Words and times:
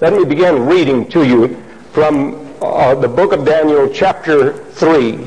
Let 0.00 0.14
me 0.14 0.24
begin 0.24 0.64
reading 0.64 1.06
to 1.10 1.28
you 1.28 1.62
from 1.92 2.56
uh, 2.62 2.94
the 2.94 3.06
book 3.06 3.34
of 3.34 3.44
Daniel, 3.44 3.86
chapter 3.92 4.54
3, 4.54 5.26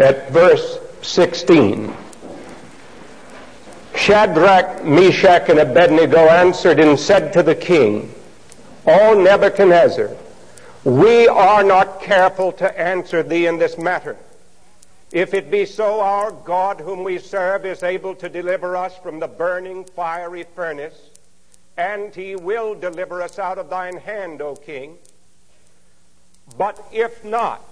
at 0.00 0.32
verse 0.32 0.80
16. 1.02 1.94
Shadrach, 3.94 4.84
Meshach, 4.84 5.48
and 5.48 5.60
Abednego 5.60 6.18
answered 6.18 6.80
and 6.80 6.98
said 6.98 7.32
to 7.34 7.44
the 7.44 7.54
king, 7.54 8.12
O 8.88 9.14
Nebuchadnezzar, 9.14 10.16
we 10.82 11.28
are 11.28 11.62
not 11.62 12.02
careful 12.02 12.50
to 12.54 12.76
answer 12.76 13.22
thee 13.22 13.46
in 13.46 13.58
this 13.58 13.78
matter. 13.78 14.16
If 15.12 15.32
it 15.32 15.48
be 15.48 15.64
so, 15.64 16.00
our 16.00 16.32
God, 16.32 16.80
whom 16.80 17.04
we 17.04 17.18
serve, 17.18 17.64
is 17.64 17.84
able 17.84 18.16
to 18.16 18.28
deliver 18.28 18.76
us 18.76 18.98
from 18.98 19.20
the 19.20 19.28
burning 19.28 19.84
fiery 19.84 20.44
furnace, 20.56 21.07
and 21.78 22.12
he 22.12 22.34
will 22.34 22.74
deliver 22.74 23.22
us 23.22 23.38
out 23.38 23.56
of 23.56 23.70
thine 23.70 23.96
hand, 23.98 24.42
O 24.42 24.56
king. 24.56 24.98
But 26.58 26.84
if 26.92 27.24
not, 27.24 27.62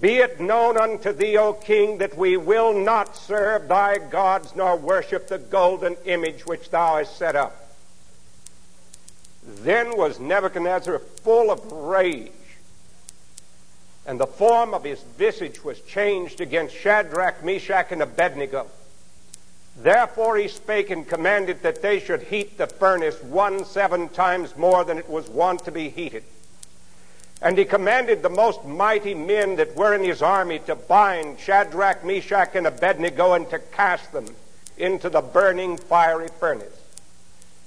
be 0.00 0.16
it 0.16 0.40
known 0.40 0.78
unto 0.78 1.12
thee, 1.12 1.36
O 1.36 1.52
king, 1.52 1.98
that 1.98 2.16
we 2.16 2.38
will 2.38 2.72
not 2.72 3.14
serve 3.14 3.68
thy 3.68 3.98
gods 3.98 4.56
nor 4.56 4.74
worship 4.76 5.28
the 5.28 5.38
golden 5.38 5.96
image 6.06 6.46
which 6.46 6.70
thou 6.70 6.96
hast 6.96 7.18
set 7.18 7.36
up. 7.36 7.74
Then 9.44 9.96
was 9.96 10.18
Nebuchadnezzar 10.18 10.98
full 10.98 11.50
of 11.50 11.70
rage, 11.70 12.32
and 14.06 14.18
the 14.18 14.26
form 14.26 14.72
of 14.72 14.84
his 14.84 15.02
visage 15.18 15.62
was 15.62 15.78
changed 15.80 16.40
against 16.40 16.74
Shadrach, 16.74 17.44
Meshach, 17.44 17.92
and 17.92 18.02
Abednego. 18.02 18.66
Therefore 19.80 20.36
he 20.36 20.48
spake 20.48 20.90
and 20.90 21.06
commanded 21.06 21.62
that 21.62 21.82
they 21.82 22.00
should 22.00 22.22
heat 22.22 22.58
the 22.58 22.66
furnace 22.66 23.22
one 23.22 23.64
seven 23.64 24.08
times 24.08 24.56
more 24.56 24.84
than 24.84 24.98
it 24.98 25.08
was 25.08 25.28
wont 25.28 25.64
to 25.64 25.70
be 25.70 25.88
heated. 25.88 26.24
And 27.40 27.56
he 27.56 27.64
commanded 27.64 28.22
the 28.22 28.28
most 28.28 28.64
mighty 28.64 29.14
men 29.14 29.56
that 29.56 29.76
were 29.76 29.94
in 29.94 30.02
his 30.02 30.20
army 30.20 30.58
to 30.60 30.74
bind 30.74 31.38
Shadrach, 31.38 32.04
Meshach, 32.04 32.56
and 32.56 32.66
Abednego 32.66 33.34
and 33.34 33.48
to 33.50 33.60
cast 33.60 34.12
them 34.12 34.26
into 34.76 35.08
the 35.08 35.20
burning 35.20 35.76
fiery 35.76 36.28
furnace. 36.40 36.74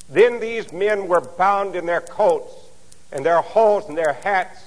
Then 0.10 0.42
these 0.42 0.74
men 0.74 1.08
were 1.08 1.22
bound 1.22 1.78
in 1.78 1.86
their 1.86 2.02
coats 2.02 2.54
and 3.14 3.26
their 3.26 3.42
hose 3.42 3.86
and 3.88 3.98
their 3.98 4.14
hats 4.14 4.66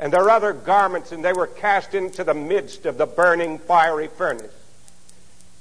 and 0.00 0.10
their 0.10 0.30
other 0.30 0.54
garments, 0.54 1.12
and 1.12 1.22
they 1.22 1.32
were 1.34 1.46
cast 1.46 1.94
into 1.94 2.24
the 2.24 2.34
midst 2.34 2.86
of 2.86 2.96
the 2.96 3.06
burning 3.06 3.58
fiery 3.58 4.08
furnace. 4.08 4.52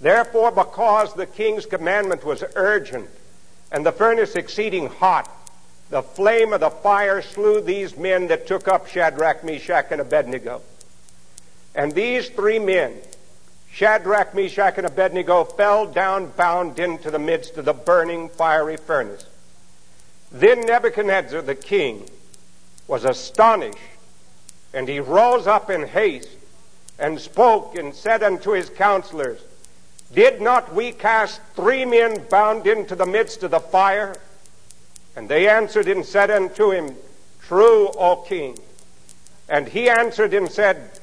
Therefore, 0.01 0.51
because 0.51 1.13
the 1.13 1.25
king's 1.25 1.65
commandment 1.65 2.23
was 2.25 2.43
urgent 2.55 3.09
and 3.71 3.85
the 3.85 3.91
furnace 3.91 4.35
exceeding 4.35 4.87
hot, 4.87 5.29
the 5.89 6.01
flame 6.01 6.53
of 6.53 6.59
the 6.59 6.69
fire 6.69 7.21
slew 7.21 7.61
these 7.61 7.97
men 7.97 8.27
that 8.27 8.47
took 8.47 8.67
up 8.67 8.87
Shadrach, 8.87 9.43
Meshach, 9.43 9.87
and 9.91 10.01
Abednego. 10.01 10.61
And 11.73 11.91
these 11.91 12.29
three 12.29 12.59
men, 12.59 12.93
Shadrach, 13.71 14.33
Meshach, 14.33 14.77
and 14.77 14.87
Abednego, 14.87 15.43
fell 15.43 15.85
down 15.85 16.31
bound 16.31 16.79
into 16.79 17.11
the 17.11 17.19
midst 17.19 17.57
of 17.57 17.65
the 17.65 17.73
burning 17.73 18.29
fiery 18.29 18.77
furnace. 18.77 19.25
Then 20.31 20.61
Nebuchadnezzar 20.61 21.41
the 21.41 21.55
king 21.55 22.09
was 22.87 23.05
astonished, 23.05 23.77
and 24.73 24.87
he 24.87 24.99
rose 24.99 25.47
up 25.47 25.69
in 25.69 25.87
haste 25.87 26.29
and 26.97 27.19
spoke 27.19 27.75
and 27.75 27.93
said 27.93 28.23
unto 28.23 28.51
his 28.51 28.69
counselors, 28.69 29.39
Did 30.13 30.41
not 30.41 30.73
we 30.73 30.91
cast 30.91 31.41
three 31.55 31.85
men 31.85 32.25
bound 32.29 32.67
into 32.67 32.95
the 32.95 33.05
midst 33.05 33.43
of 33.43 33.51
the 33.51 33.59
fire? 33.59 34.15
And 35.15 35.27
they 35.27 35.47
answered 35.49 35.87
and 35.87 36.05
said 36.05 36.29
unto 36.29 36.71
him, 36.71 36.95
True, 37.41 37.89
O 37.89 38.17
king. 38.27 38.57
And 39.49 39.67
he 39.67 39.89
answered 39.89 40.33
and 40.33 40.49
said, 40.49 40.99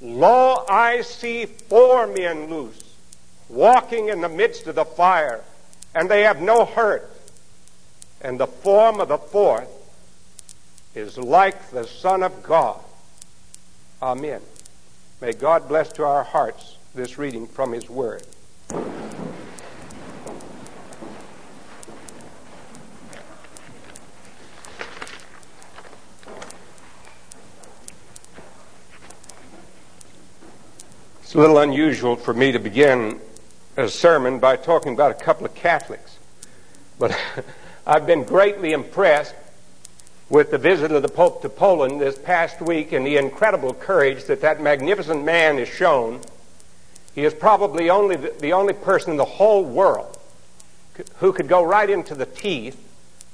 Lo, 0.00 0.64
I 0.68 1.02
see 1.02 1.46
four 1.46 2.06
men 2.06 2.50
loose, 2.50 2.94
walking 3.48 4.08
in 4.08 4.20
the 4.20 4.28
midst 4.28 4.66
of 4.66 4.74
the 4.74 4.84
fire, 4.84 5.42
and 5.94 6.10
they 6.10 6.22
have 6.22 6.40
no 6.40 6.64
hurt. 6.64 7.10
And 8.20 8.38
the 8.38 8.46
form 8.46 9.00
of 9.00 9.08
the 9.08 9.18
fourth 9.18 9.68
is 10.94 11.16
like 11.16 11.70
the 11.70 11.86
Son 11.86 12.22
of 12.22 12.42
God. 12.42 12.80
Amen. 14.02 14.40
May 15.20 15.32
God 15.32 15.68
bless 15.68 15.92
to 15.94 16.04
our 16.04 16.24
hearts 16.24 16.75
this 16.96 17.18
reading 17.18 17.46
from 17.46 17.72
His 17.72 17.90
Word. 17.90 18.22
It's 31.20 31.34
a 31.34 31.38
little 31.38 31.58
unusual 31.58 32.16
for 32.16 32.32
me 32.32 32.50
to 32.52 32.58
begin 32.58 33.20
a 33.76 33.90
sermon 33.90 34.38
by 34.38 34.56
talking 34.56 34.94
about 34.94 35.10
a 35.10 35.14
couple 35.14 35.44
of 35.44 35.54
Catholics, 35.54 36.18
but 36.98 37.14
I've 37.86 38.06
been 38.06 38.22
greatly 38.22 38.72
impressed 38.72 39.34
with 40.30 40.50
the 40.50 40.58
visit 40.58 40.92
of 40.92 41.02
the 41.02 41.08
Pope 41.08 41.42
to 41.42 41.50
Poland 41.50 42.00
this 42.00 42.18
past 42.18 42.62
week 42.62 42.92
and 42.92 43.06
the 43.06 43.18
incredible 43.18 43.74
courage 43.74 44.24
that 44.24 44.40
that 44.40 44.62
magnificent 44.62 45.24
man 45.24 45.58
has 45.58 45.68
shown. 45.68 46.22
He 47.16 47.24
is 47.24 47.32
probably 47.32 47.88
only 47.88 48.16
the, 48.16 48.34
the 48.40 48.52
only 48.52 48.74
person 48.74 49.10
in 49.10 49.16
the 49.16 49.24
whole 49.24 49.64
world 49.64 50.18
who 51.16 51.32
could 51.32 51.48
go 51.48 51.64
right 51.64 51.88
into 51.88 52.14
the 52.14 52.26
teeth 52.26 52.78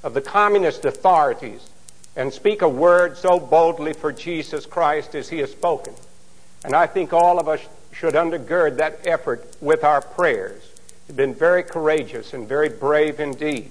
of 0.05 0.15
the 0.15 0.21
communist 0.21 0.85
authorities 0.85 1.69
and 2.15 2.33
speak 2.33 2.63
a 2.63 2.69
word 2.69 3.19
so 3.19 3.41
boldly 3.41 3.93
for 3.93 4.13
Jesus 4.13 4.67
Christ 4.67 5.17
as 5.17 5.29
he 5.29 5.39
has 5.39 5.51
spoken. 5.51 5.95
And 6.65 6.77
I 6.77 6.87
think 6.87 7.13
all 7.13 7.41
of 7.41 7.49
us 7.49 7.61
should 7.91 8.15
undergird 8.15 8.77
that 8.77 9.01
effort 9.05 9.57
with 9.61 9.83
our 9.83 10.01
prayers. 10.01 10.63
He's 11.09 11.17
been 11.17 11.35
very 11.35 11.65
courageous 11.65 12.35
and 12.35 12.47
very 12.47 12.69
brave 12.69 13.19
indeed. 13.19 13.69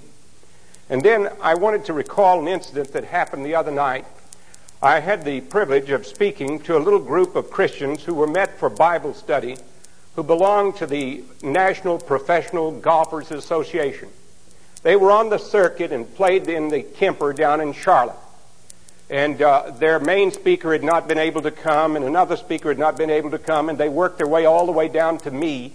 And 0.90 1.02
then 1.02 1.30
I 1.40 1.54
wanted 1.54 1.86
to 1.86 1.94
recall 1.94 2.38
an 2.38 2.48
incident 2.48 2.92
that 2.92 3.04
happened 3.04 3.46
the 3.46 3.54
other 3.54 3.70
night. 3.70 4.04
I 4.82 5.00
had 5.00 5.24
the 5.24 5.40
privilege 5.40 5.88
of 5.88 6.06
speaking 6.06 6.60
to 6.60 6.76
a 6.76 6.80
little 6.80 7.00
group 7.00 7.34
of 7.34 7.50
Christians 7.50 8.04
who 8.04 8.12
were 8.12 8.26
met 8.26 8.58
for 8.58 8.68
Bible 8.68 9.14
study 9.14 9.56
who 10.14 10.22
belonged 10.22 10.76
to 10.76 10.86
the 10.86 11.24
National 11.42 11.98
Professional 11.98 12.72
Golfers 12.72 13.30
Association. 13.30 14.08
They 14.82 14.96
were 14.96 15.10
on 15.10 15.30
the 15.30 15.38
circuit 15.38 15.92
and 15.92 16.12
played 16.14 16.48
in 16.48 16.68
the 16.68 16.82
Kemper 16.82 17.32
down 17.32 17.60
in 17.60 17.72
Charlotte 17.72 18.16
and 19.12 19.42
uh, 19.42 19.70
their 19.78 20.00
main 20.00 20.32
speaker 20.32 20.72
had 20.72 20.82
not 20.82 21.06
been 21.06 21.18
able 21.18 21.42
to 21.42 21.50
come, 21.50 21.96
and 21.96 22.04
another 22.06 22.34
speaker 22.34 22.70
had 22.70 22.78
not 22.78 22.96
been 22.96 23.10
able 23.10 23.30
to 23.30 23.38
come, 23.38 23.68
and 23.68 23.76
they 23.76 23.90
worked 23.90 24.16
their 24.16 24.26
way 24.26 24.46
all 24.46 24.64
the 24.64 24.72
way 24.72 24.88
down 24.88 25.18
to 25.18 25.30
me. 25.30 25.74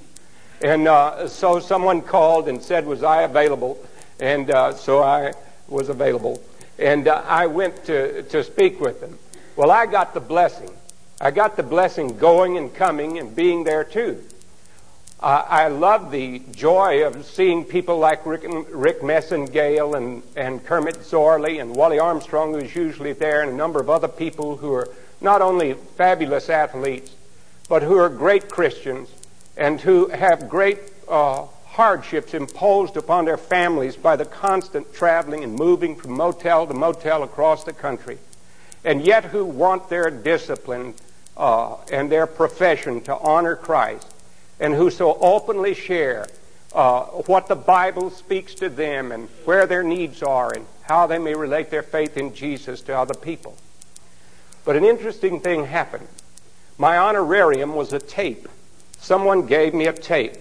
And 0.64 0.88
uh, 0.88 1.28
so 1.28 1.59
someone 1.59 2.02
called 2.02 2.50
and 2.50 2.59
said, 2.59 2.88
Was 2.88 3.04
I 3.04 3.22
available? 3.22 3.78
And 4.19 4.50
uh, 4.50 4.74
so 4.74 5.04
I 5.04 5.34
was 5.68 5.90
available. 5.90 6.42
And 6.80 7.08
uh, 7.08 7.24
I 7.28 7.46
went 7.46 7.86
to, 7.86 8.24
to 8.24 8.44
speak 8.44 8.81
with 8.81 9.02
them. 9.02 9.19
Well, 9.56 9.69
I 9.69 9.86
got 9.86 10.16
the 10.16 10.19
blessing. 10.19 10.72
I 11.19 11.31
got 11.31 11.57
the 11.57 11.63
blessing 11.63 12.17
going 12.17 12.57
and 12.57 12.72
coming 12.73 13.17
and 13.17 13.35
being 13.35 13.63
there 13.63 13.83
too. 13.83 14.23
Uh, 15.19 15.44
I 15.47 15.67
love 15.67 16.11
the 16.11 16.44
joy 16.51 17.07
of 17.07 17.25
seeing 17.25 17.66
people 17.66 17.97
like 17.97 18.23
Rick, 18.23 18.44
Rick 18.69 19.01
Massengale 19.01 19.97
and, 19.97 20.22
and 20.35 20.63
Kermit 20.63 20.97
Zarley 20.97 21.59
and 21.59 21.75
Wally 21.75 21.97
Armstrong, 21.97 22.53
who's 22.53 22.75
usually 22.75 23.13
there, 23.13 23.41
and 23.41 23.50
a 23.50 23.56
number 23.56 23.79
of 23.79 23.89
other 23.89 24.07
people 24.07 24.57
who 24.57 24.72
are 24.73 24.89
not 25.19 25.41
only 25.41 25.73
fabulous 25.73 26.50
athletes, 26.51 27.16
but 27.67 27.81
who 27.81 27.97
are 27.97 28.09
great 28.09 28.47
Christians 28.47 29.09
and 29.57 29.81
who 29.81 30.09
have 30.09 30.47
great 30.47 30.77
uh, 31.07 31.47
hardships 31.66 32.35
imposed 32.35 32.95
upon 32.95 33.25
their 33.25 33.38
families 33.38 33.95
by 33.95 34.16
the 34.16 34.25
constant 34.25 34.94
traveling 34.94 35.44
and 35.44 35.56
moving 35.56 35.95
from 35.95 36.11
motel 36.11 36.67
to 36.67 36.75
motel 36.75 37.23
across 37.23 37.63
the 37.63 37.73
country, 37.73 38.19
and 38.86 39.03
yet 39.03 39.25
who 39.25 39.44
want 39.44 39.89
their 39.89 40.12
discipline 40.12 40.94
uh, 41.38 41.78
and 41.92 42.12
their 42.12 42.28
profession 42.28 43.00
to 43.01 43.18
honor 43.18 43.56
Christ 43.56 44.12
and 44.60 44.74
who 44.74 44.89
so 44.89 45.18
openly 45.22 45.74
share 45.74 46.28
uh, 46.74 47.04
what 47.28 47.48
the 47.48 47.56
Bible 47.56 48.10
speaks 48.10 48.56
to 48.56 48.69
them 48.69 49.12
and 49.12 49.30
where 49.45 49.66
their 49.66 49.84
needs 49.84 50.22
are 50.24 50.54
and 50.54 50.66
how 50.81 51.07
they 51.07 51.19
may 51.19 51.36
relate 51.36 51.69
their 51.69 51.84
faith 51.84 52.18
in 52.18 52.34
Jesus 52.34 52.81
to 52.81 52.98
other 52.98 53.13
people. 53.13 53.56
But 54.66 54.75
an 54.75 54.84
interesting 54.84 55.39
thing 55.39 55.66
happened. 55.66 56.07
My 56.78 56.98
honorarium 56.98 57.75
was 57.75 57.94
a 57.94 58.00
tape. 58.00 58.48
Someone 59.00 59.45
gave 59.45 59.74
me 59.74 59.88
a 59.88 59.94
tape. 59.94 60.33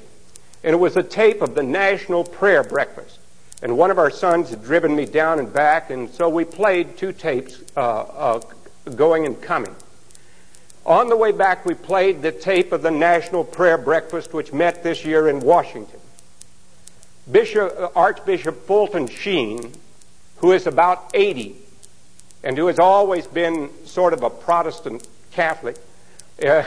And 0.64 0.75
it 0.75 0.78
was 0.78 0.96
a 0.96 1.02
tape 1.02 1.42
of 1.42 1.54
the 1.54 1.62
National 1.62 2.25
Prayer 2.25 2.64
Breakfast. 2.64 3.19
And 3.62 3.78
one 3.78 3.90
of 3.90 3.99
our 3.99 4.10
sons 4.10 4.50
had 4.50 4.64
driven 4.64 4.94
me 4.96 5.06
down 5.06 5.38
and 5.38 5.52
back, 5.52 5.90
and 5.90 6.10
so 6.10 6.28
we 6.28 6.44
played 6.44 6.96
two 6.96 7.12
tapes 7.12 7.62
uh, 7.76 7.81
uh, 7.81 8.40
going 8.94 9.25
and 9.26 9.40
coming. 9.40 9.75
On 10.86 11.08
the 11.08 11.16
way 11.16 11.32
back, 11.32 11.66
we 11.66 11.74
played 11.74 12.22
the 12.22 12.30
tape 12.30 12.70
of 12.70 12.80
the 12.80 12.92
National 12.92 13.42
Prayer 13.42 13.76
Breakfast, 13.76 14.32
which 14.32 14.52
met 14.52 14.84
this 14.84 15.04
year 15.04 15.26
in 15.26 15.40
Washington. 15.40 15.98
Bishop, 17.28 17.74
uh, 17.76 17.88
Archbishop 17.96 18.68
Fulton 18.68 19.08
Sheen, 19.08 19.72
who 20.36 20.52
is 20.52 20.68
about 20.68 21.10
80, 21.12 21.56
and 22.44 22.56
who 22.56 22.68
has 22.68 22.78
always 22.78 23.26
been 23.26 23.68
sort 23.84 24.12
of 24.12 24.22
a 24.22 24.30
Protestant 24.30 25.08
Catholic, 25.32 25.76
uh, 26.46 26.62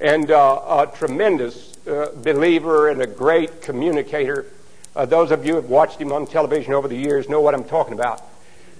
and 0.00 0.30
uh, 0.30 0.86
a 0.92 0.96
tremendous 0.96 1.84
uh, 1.88 2.12
believer 2.14 2.88
and 2.88 3.02
a 3.02 3.08
great 3.08 3.60
communicator. 3.60 4.46
Uh, 4.94 5.04
those 5.04 5.32
of 5.32 5.44
you 5.44 5.54
who 5.54 5.60
have 5.60 5.68
watched 5.68 6.00
him 6.00 6.12
on 6.12 6.28
television 6.28 6.74
over 6.74 6.86
the 6.86 6.96
years 6.96 7.28
know 7.28 7.40
what 7.40 7.54
I'm 7.54 7.64
talking 7.64 7.94
about. 7.94 8.22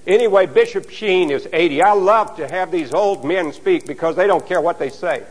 Anyway, 0.08 0.46
Bishop 0.46 0.88
Sheen 0.88 1.30
is 1.30 1.46
80. 1.52 1.82
I 1.82 1.92
love 1.92 2.36
to 2.36 2.48
have 2.48 2.70
these 2.70 2.94
old 2.94 3.26
men 3.26 3.52
speak 3.52 3.86
because 3.86 4.16
they 4.16 4.26
don't 4.26 4.46
care 4.46 4.58
what 4.58 4.78
they 4.78 4.88
say. 4.88 5.22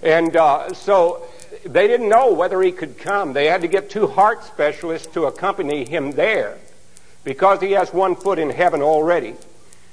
And 0.00 0.36
uh, 0.36 0.72
so 0.74 1.26
they 1.64 1.88
didn't 1.88 2.08
know 2.08 2.32
whether 2.32 2.62
he 2.62 2.70
could 2.70 2.98
come. 2.98 3.32
They 3.32 3.46
had 3.46 3.62
to 3.62 3.68
get 3.68 3.90
two 3.90 4.06
heart 4.06 4.44
specialists 4.44 5.08
to 5.14 5.24
accompany 5.24 5.84
him 5.84 6.12
there 6.12 6.56
because 7.24 7.60
he 7.60 7.72
has 7.72 7.92
one 7.92 8.14
foot 8.14 8.38
in 8.38 8.48
heaven 8.48 8.80
already 8.80 9.34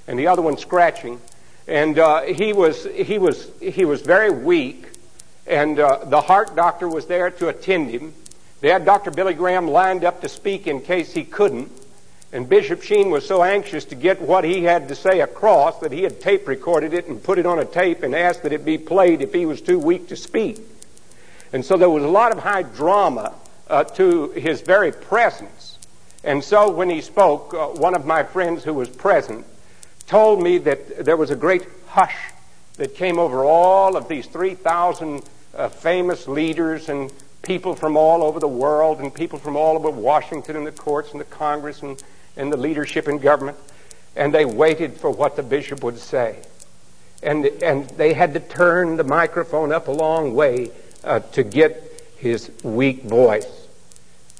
and 0.07 0.19
the 0.19 0.27
other 0.27 0.43
one 0.43 0.57
scratching. 0.57 1.19
And 1.67 1.97
uh, 1.97 2.21
he 2.21 2.53
was 2.53 2.85
he 2.93 3.17
was 3.17 3.49
he 3.59 3.85
was 3.85 4.01
very 4.01 4.29
weak, 4.29 4.85
and 5.47 5.79
uh, 5.79 6.05
the 6.05 6.21
heart 6.21 6.55
doctor 6.55 6.87
was 6.87 7.07
there 7.07 7.31
to 7.31 7.47
attend 7.47 7.89
him. 7.89 8.13
They 8.61 8.69
had 8.69 8.85
Dr. 8.85 9.09
Billy 9.09 9.33
Graham 9.33 9.67
lined 9.67 10.03
up 10.03 10.21
to 10.21 10.29
speak 10.29 10.67
in 10.67 10.81
case 10.81 11.13
he 11.13 11.23
couldn't. 11.23 11.71
And 12.33 12.49
Bishop 12.49 12.81
Sheen 12.81 13.11
was 13.11 13.27
so 13.27 13.43
anxious 13.43 13.85
to 13.85 13.95
get 13.95 14.19
what 14.19 14.43
he 14.43 14.63
had 14.63 14.87
to 14.87 14.95
say 14.95 15.21
across 15.21 15.79
that 15.81 15.91
he 15.91 16.01
had 16.01 16.19
tape 16.19 16.47
recorded 16.47 16.91
it 16.91 17.05
and 17.07 17.21
put 17.21 17.37
it 17.37 17.45
on 17.45 17.59
a 17.59 17.65
tape 17.65 18.01
and 18.01 18.15
asked 18.15 18.41
that 18.41 18.51
it 18.51 18.65
be 18.65 18.79
played 18.79 19.21
if 19.21 19.31
he 19.33 19.45
was 19.45 19.61
too 19.61 19.77
weak 19.77 20.07
to 20.07 20.15
speak. 20.15 20.59
And 21.53 21.63
so 21.63 21.77
there 21.77 21.91
was 21.91 22.03
a 22.03 22.07
lot 22.07 22.31
of 22.31 22.39
high 22.39 22.63
drama 22.63 23.35
uh, 23.69 23.83
to 23.83 24.31
his 24.31 24.61
very 24.61 24.91
presence. 24.91 25.77
And 26.23 26.43
so 26.43 26.71
when 26.71 26.89
he 26.89 27.01
spoke, 27.01 27.53
uh, 27.53 27.67
one 27.67 27.93
of 27.93 28.03
my 28.03 28.23
friends 28.23 28.63
who 28.63 28.73
was 28.73 28.89
present 28.89 29.45
told 30.07 30.41
me 30.41 30.57
that 30.57 31.05
there 31.05 31.17
was 31.17 31.29
a 31.29 31.35
great 31.35 31.67
hush 31.85 32.17
that 32.77 32.95
came 32.95 33.19
over 33.19 33.43
all 33.43 33.95
of 33.95 34.07
these 34.07 34.25
3,000 34.25 35.21
uh, 35.53 35.69
famous 35.69 36.27
leaders 36.27 36.89
and 36.89 37.13
people 37.43 37.75
from 37.75 37.95
all 37.95 38.23
over 38.23 38.39
the 38.39 38.47
world 38.47 39.01
and 39.01 39.13
people 39.13 39.37
from 39.37 39.55
all 39.55 39.75
over 39.75 39.91
Washington 39.91 40.55
and 40.55 40.65
the 40.65 40.71
courts 40.71 41.11
and 41.11 41.21
the 41.21 41.25
Congress 41.25 41.83
and, 41.83 42.01
and 42.35 42.51
the 42.51 42.57
leadership 42.57 43.07
in 43.07 43.19
government. 43.19 43.57
And 44.15 44.33
they 44.33 44.45
waited 44.45 44.93
for 44.93 45.09
what 45.09 45.35
the 45.35 45.43
bishop 45.43 45.83
would 45.83 45.97
say. 45.97 46.39
And, 47.21 47.45
and 47.45 47.89
they 47.91 48.13
had 48.13 48.33
to 48.33 48.39
turn 48.39 48.97
the 48.97 49.03
microphone 49.03 49.71
up 49.71 49.87
a 49.87 49.91
long 49.91 50.33
way 50.33 50.71
uh, 51.03 51.19
to 51.19 51.43
get 51.43 51.93
his 52.17 52.51
weak 52.63 53.03
voice. 53.03 53.67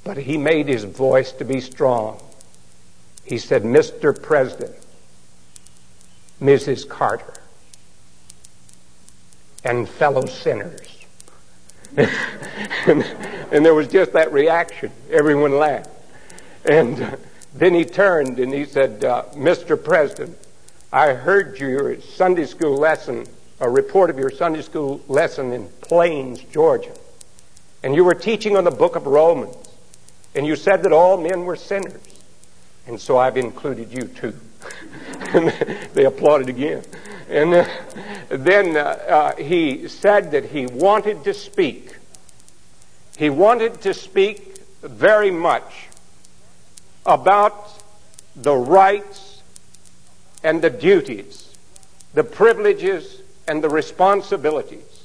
But 0.04 0.18
he 0.18 0.36
made 0.36 0.68
his 0.68 0.84
voice 0.84 1.32
to 1.32 1.44
be 1.44 1.60
strong. 1.60 2.20
He 3.24 3.38
said, 3.38 3.62
Mr. 3.62 4.20
President, 4.20 4.74
Mrs. 6.40 6.86
Carter, 6.86 7.34
and 9.64 9.88
fellow 9.88 10.26
sinners. 10.26 11.06
and, 11.96 13.02
and, 13.52 13.64
there 13.64 13.72
was 13.72 13.88
just 13.88 14.12
that 14.12 14.32
reaction. 14.32 14.90
Everyone 15.10 15.56
laughed. 15.56 15.88
And 16.64 17.16
then 17.54 17.74
he 17.74 17.84
turned 17.84 18.38
and 18.40 18.52
he 18.52 18.64
said, 18.64 19.04
uh, 19.04 19.24
Mr. 19.34 19.82
President, 19.82 20.36
I 20.92 21.12
heard 21.12 21.58
your 21.58 22.00
Sunday 22.00 22.46
school 22.46 22.76
lesson 22.76 23.26
a 23.60 23.70
report 23.70 24.10
of 24.10 24.18
your 24.18 24.30
Sunday 24.30 24.62
school 24.62 25.00
lesson 25.08 25.52
in 25.52 25.68
Plains, 25.80 26.40
Georgia. 26.40 26.92
And 27.82 27.94
you 27.94 28.04
were 28.04 28.14
teaching 28.14 28.56
on 28.56 28.64
the 28.64 28.70
book 28.70 28.96
of 28.96 29.06
Romans. 29.06 29.56
And 30.34 30.46
you 30.46 30.56
said 30.56 30.82
that 30.82 30.92
all 30.92 31.16
men 31.16 31.44
were 31.44 31.56
sinners. 31.56 32.02
And 32.86 33.00
so 33.00 33.16
I've 33.16 33.36
included 33.36 33.92
you 33.92 34.08
too. 34.08 34.34
and 35.32 35.48
they 35.94 36.04
applauded 36.04 36.48
again. 36.48 36.82
And 37.28 37.54
uh, 37.54 37.68
then 38.28 38.76
uh, 38.76 38.80
uh, 38.80 39.36
he 39.36 39.88
said 39.88 40.32
that 40.32 40.46
he 40.46 40.66
wanted 40.66 41.24
to 41.24 41.32
speak. 41.32 41.96
He 43.16 43.30
wanted 43.30 43.80
to 43.82 43.94
speak 43.94 44.58
very 44.82 45.30
much 45.30 45.88
about 47.06 47.82
the 48.36 48.54
rights 48.54 49.42
and 50.42 50.60
the 50.62 50.70
duties, 50.70 51.54
the 52.14 52.24
privileges 52.24 53.22
and 53.46 53.62
the 53.62 53.68
responsibilities 53.68 55.04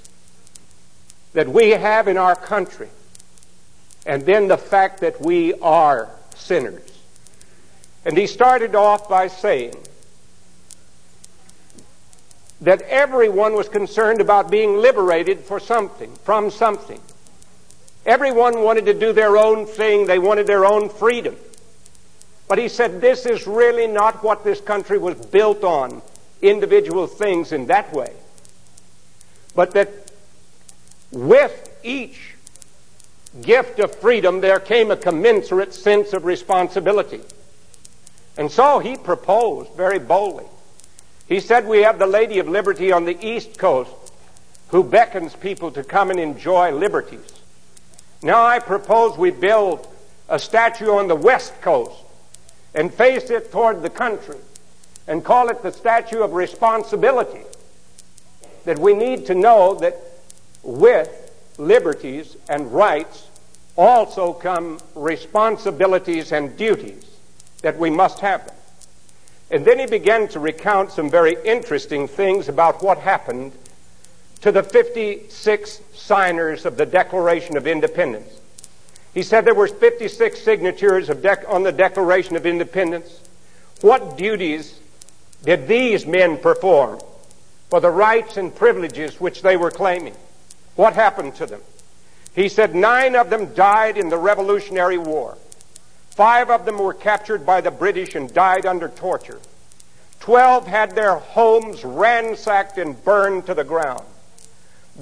that 1.34 1.48
we 1.48 1.70
have 1.72 2.08
in 2.08 2.18
our 2.18 2.36
country, 2.36 2.90
and 4.06 4.26
then 4.26 4.48
the 4.48 4.58
fact 4.58 5.02
that 5.02 5.22
we 5.22 5.54
are 5.56 6.10
sinners. 6.36 6.82
And 8.06 8.18
he 8.18 8.28
started 8.28 8.76
off 8.76 9.08
by 9.10 9.28
saying 9.28 9.76
that 12.62 12.82
everyone 12.84 13.54
was 13.54 13.70
concerned 13.70 14.22
about 14.22 14.50
being 14.50 14.78
liberated 14.78 15.40
for 15.40 15.60
something, 15.60 16.14
from 16.24 16.50
something. 16.50 17.00
Everyone 18.06 18.64
wanted 18.64 18.86
to 18.86 18.94
do 18.94 19.14
their 19.14 19.38
own 19.38 19.66
thing, 19.66 20.08
they 20.08 20.20
wanted 20.20 20.48
their 20.48 20.66
own 20.66 20.90
freedom. 20.90 21.36
But 22.50 22.58
he 22.58 22.68
said 22.68 23.00
this 23.00 23.26
is 23.26 23.48
really 23.48 23.88
not 23.88 24.22
what 24.22 24.44
this 24.44 24.60
country 24.60 24.98
was 24.98 25.16
built 25.28 25.64
on, 25.64 26.02
individual 26.42 27.08
things 27.08 27.54
in 27.54 27.68
that 27.68 27.94
way 27.94 28.12
but 29.60 29.72
that 29.72 29.90
with 31.12 31.78
each 31.84 32.36
gift 33.42 33.80
of 33.80 33.94
freedom 33.96 34.40
there 34.40 34.58
came 34.58 34.90
a 34.90 34.96
commensurate 34.96 35.74
sense 35.74 36.14
of 36.14 36.24
responsibility. 36.24 37.20
And 38.38 38.50
so 38.50 38.80
he 38.80 38.96
proposed 38.96 39.74
very 39.74 40.00
boldly. 40.00 40.46
He 41.28 41.42
said, 41.42 41.68
We 41.68 41.80
have 41.80 42.00
the 42.00 42.08
Lady 42.08 42.40
of 42.40 42.48
Liberty 42.48 42.94
on 42.94 43.04
the 43.04 43.18
East 43.26 43.58
Coast 43.58 43.92
who 44.70 44.82
beckons 44.82 45.36
people 45.36 45.72
to 45.72 45.84
come 45.84 46.10
and 46.10 46.22
enjoy 46.22 46.72
liberties. 46.72 47.34
Now 48.24 48.46
I 48.46 48.60
propose 48.60 49.18
we 49.18 49.32
build 49.32 49.88
a 50.30 50.40
statue 50.40 50.92
on 50.92 51.10
the 51.10 51.16
West 51.16 51.60
Coast 51.62 52.02
and 52.74 52.94
face 52.94 53.30
it 53.30 53.52
toward 53.52 53.82
the 53.82 53.90
country 53.90 54.38
and 55.08 55.24
call 55.24 55.50
it 55.50 55.62
the 55.64 55.72
Statue 55.72 56.22
of 56.22 56.34
Responsibility 56.34 57.42
that 58.66 58.78
we 58.78 58.94
need 58.94 59.26
to 59.26 59.36
know 59.36 59.74
that 59.76 59.98
with 60.64 61.32
liberties 61.58 62.38
and 62.48 62.72
rights 62.72 63.28
also 63.76 64.34
come 64.34 64.80
responsibilities 64.94 66.32
and 66.32 66.56
duties 66.58 67.06
that 67.62 67.78
we 67.78 67.90
must 67.90 68.20
have 68.20 68.46
them. 68.46 68.56
And 69.52 69.66
then 69.66 69.80
he 69.80 69.88
began 69.88 70.28
to 70.30 70.40
recount 70.40 70.92
some 70.92 71.10
very 71.10 71.36
interesting 71.44 72.08
things 72.08 72.50
about 72.50 72.84
what 72.84 73.00
happened 73.00 73.54
to 74.42 74.52
the 74.52 74.64
56 74.64 75.82
signers 75.94 76.66
of 76.66 76.78
the 76.78 76.86
Declaration 76.86 77.58
of 77.58 77.66
Independence. 77.66 78.39
He 79.14 79.24
said 79.24 79.46
there 79.46 79.54
were 79.54 79.68
56 79.68 80.42
signatures 80.42 81.10
on 81.10 81.64
the 81.64 81.72
Declaration 81.72 82.36
of 82.36 82.46
Independence. 82.46 83.22
What 83.82 84.18
duties 84.18 84.80
did 85.44 85.68
these 85.68 86.06
men 86.06 86.38
perform? 86.38 87.00
for 87.70 87.80
the 87.80 87.90
rights 87.90 88.38
and 88.38 88.54
privileges 88.54 89.20
which 89.20 89.42
they 89.42 89.56
were 89.56 89.72
claiming. 89.72 90.16
What 90.76 90.94
happened 90.94 91.36
to 91.36 91.46
them? 91.46 91.62
He 92.34 92.50
said 92.50 92.74
nine 92.74 93.16
of 93.16 93.30
them 93.30 93.54
died 93.54 93.98
in 93.98 94.10
the 94.10 94.18
Revolutionary 94.18 94.98
War. 94.98 95.38
Five 96.12 96.50
of 96.50 96.66
them 96.66 96.80
were 96.80 96.94
captured 96.94 97.46
by 97.46 97.62
the 97.62 97.72
British 97.72 98.16
and 98.16 98.34
died 98.34 98.66
under 98.66 98.90
torture. 98.90 99.40
Twelve 100.20 100.68
had 100.68 100.96
their 100.96 101.16
homes 101.16 101.84
ransacked 101.86 102.78
and 102.78 103.02
burned 103.04 103.46
to 103.46 103.54
the 103.54 103.64
ground. 103.64 104.04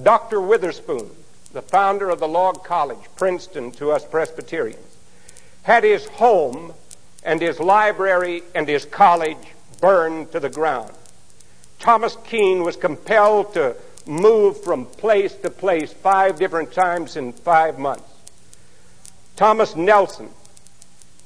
Dr. 0.02 0.40
Witherspoon, 0.42 1.10
the 1.54 1.62
founder 1.62 2.10
of 2.10 2.20
the 2.20 2.28
Log 2.28 2.64
College, 2.64 3.00
Princeton, 3.16 3.72
to 3.74 3.92
us 3.92 4.06
Presbyterians, 4.06 4.98
had 5.64 5.84
his 5.84 6.06
home 6.06 6.74
and 7.24 7.42
his 7.42 7.60
library 7.60 8.44
and 8.56 8.68
his 8.68 8.86
college 8.86 9.38
burned 9.82 10.32
to 10.32 10.40
the 10.40 10.50
ground. 10.50 10.92
Thomas 11.80 12.18
Keene 12.26 12.64
was 12.64 12.76
compelled 12.76 13.54
to 13.54 13.76
move 14.06 14.64
from 14.64 14.86
place 14.86 15.36
to 15.36 15.50
place 15.50 15.92
five 15.94 16.40
different 16.40 16.72
times 16.72 17.16
in 17.16 17.34
five 17.34 17.78
months. 17.78 18.10
Thomas 19.36 19.76
Nelson, 19.76 20.30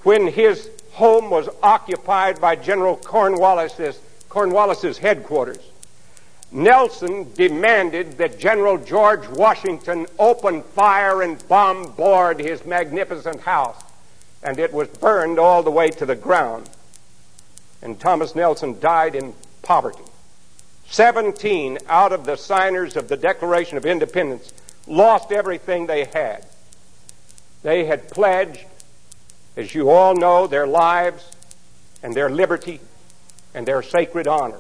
when 0.04 0.28
his 0.28 0.70
home 0.92 1.30
was 1.30 1.48
occupied 1.64 2.42
by 2.42 2.56
General 2.56 2.98
Cornwallis's, 2.98 4.00
Cornwallis's 4.28 4.98
headquarters, 4.98 5.71
Nelson 6.52 7.32
demanded 7.34 8.18
that 8.18 8.38
General 8.38 8.78
George 8.78 9.26
Washington 9.30 10.06
open 10.20 10.64
fire 10.64 11.22
and 11.22 11.48
bombard 11.48 12.40
his 12.40 12.66
magnificent 12.66 13.42
house, 13.42 13.82
and 14.44 14.60
it 14.60 14.74
was 14.74 14.90
burned 14.90 15.40
all 15.40 15.64
the 15.64 15.72
way 15.72 15.90
to 15.92 16.06
the 16.06 16.16
ground. 16.16 16.70
And 17.82 18.00
Thomas 18.00 18.36
Nelson 18.36 18.80
died 18.80 19.16
in 19.16 19.34
poverty. 19.62 20.04
17 20.88 21.78
out 21.88 22.12
of 22.12 22.26
the 22.26 22.36
signers 22.36 22.98
of 22.98 23.08
the 23.08 23.16
Declaration 23.16 23.78
of 23.78 23.86
Independence 23.86 24.52
lost 24.88 25.32
everything 25.32 25.88
they 25.88 26.04
had. 26.04 26.46
They 27.64 27.86
had 27.86 28.10
pledged, 28.10 28.66
as 29.56 29.74
you 29.74 29.90
all 29.90 30.16
know, 30.16 30.48
their 30.48 30.68
lives 30.68 31.32
and 32.04 32.14
their 32.14 32.30
liberty 32.30 32.82
and 33.54 33.66
their 33.66 33.82
sacred 33.82 34.28
honor. 34.28 34.60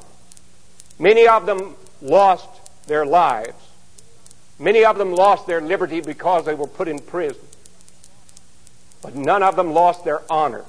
Many 0.97 1.27
of 1.27 1.45
them 1.45 1.75
lost 2.01 2.47
their 2.87 3.05
lives. 3.05 3.53
Many 4.59 4.85
of 4.85 4.97
them 4.97 5.13
lost 5.13 5.47
their 5.47 5.61
liberty 5.61 6.01
because 6.01 6.45
they 6.45 6.53
were 6.53 6.67
put 6.67 6.87
in 6.87 6.99
prison. 6.99 7.41
But 9.01 9.15
none 9.15 9.41
of 9.41 9.55
them 9.55 9.73
lost 9.73 10.03
their 10.03 10.21
honor. 10.31 10.63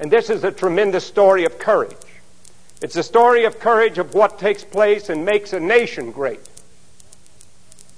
And 0.00 0.10
this 0.10 0.30
is 0.30 0.42
a 0.42 0.50
tremendous 0.50 1.06
story 1.06 1.44
of 1.44 1.58
courage. 1.58 1.96
It's 2.82 2.96
a 2.96 3.02
story 3.02 3.44
of 3.44 3.60
courage 3.60 3.98
of 3.98 4.14
what 4.14 4.38
takes 4.38 4.64
place 4.64 5.08
and 5.08 5.24
makes 5.24 5.52
a 5.52 5.60
nation 5.60 6.10
great. 6.10 6.40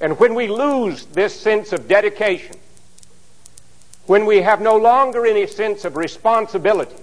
And 0.00 0.18
when 0.18 0.34
we 0.34 0.48
lose 0.48 1.06
this 1.06 1.38
sense 1.38 1.72
of 1.72 1.86
dedication, 1.86 2.56
when 4.06 4.26
we 4.26 4.42
have 4.42 4.60
no 4.60 4.76
longer 4.76 5.24
any 5.24 5.46
sense 5.46 5.84
of 5.84 5.96
responsibility, 5.96 6.96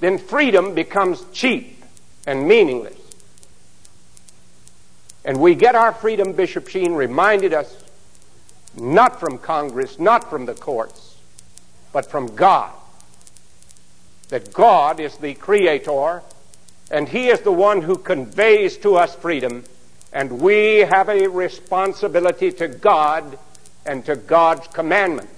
then 0.00 0.18
freedom 0.18 0.74
becomes 0.74 1.24
cheap 1.32 1.84
and 2.26 2.48
meaningless. 2.48 2.99
And 5.24 5.40
we 5.40 5.54
get 5.54 5.74
our 5.74 5.92
freedom, 5.92 6.32
Bishop 6.32 6.68
Sheen 6.68 6.92
reminded 6.92 7.52
us, 7.52 7.76
not 8.76 9.20
from 9.20 9.38
Congress, 9.38 9.98
not 9.98 10.30
from 10.30 10.46
the 10.46 10.54
courts, 10.54 11.16
but 11.92 12.06
from 12.06 12.34
God. 12.34 12.72
That 14.28 14.52
God 14.52 15.00
is 15.00 15.16
the 15.16 15.34
creator, 15.34 16.22
and 16.90 17.08
He 17.08 17.28
is 17.28 17.40
the 17.40 17.52
one 17.52 17.82
who 17.82 17.96
conveys 17.96 18.76
to 18.78 18.96
us 18.96 19.14
freedom, 19.14 19.64
and 20.12 20.40
we 20.40 20.78
have 20.78 21.08
a 21.08 21.26
responsibility 21.26 22.50
to 22.52 22.68
God 22.68 23.38
and 23.84 24.04
to 24.06 24.16
God's 24.16 24.68
commandments. 24.68 25.34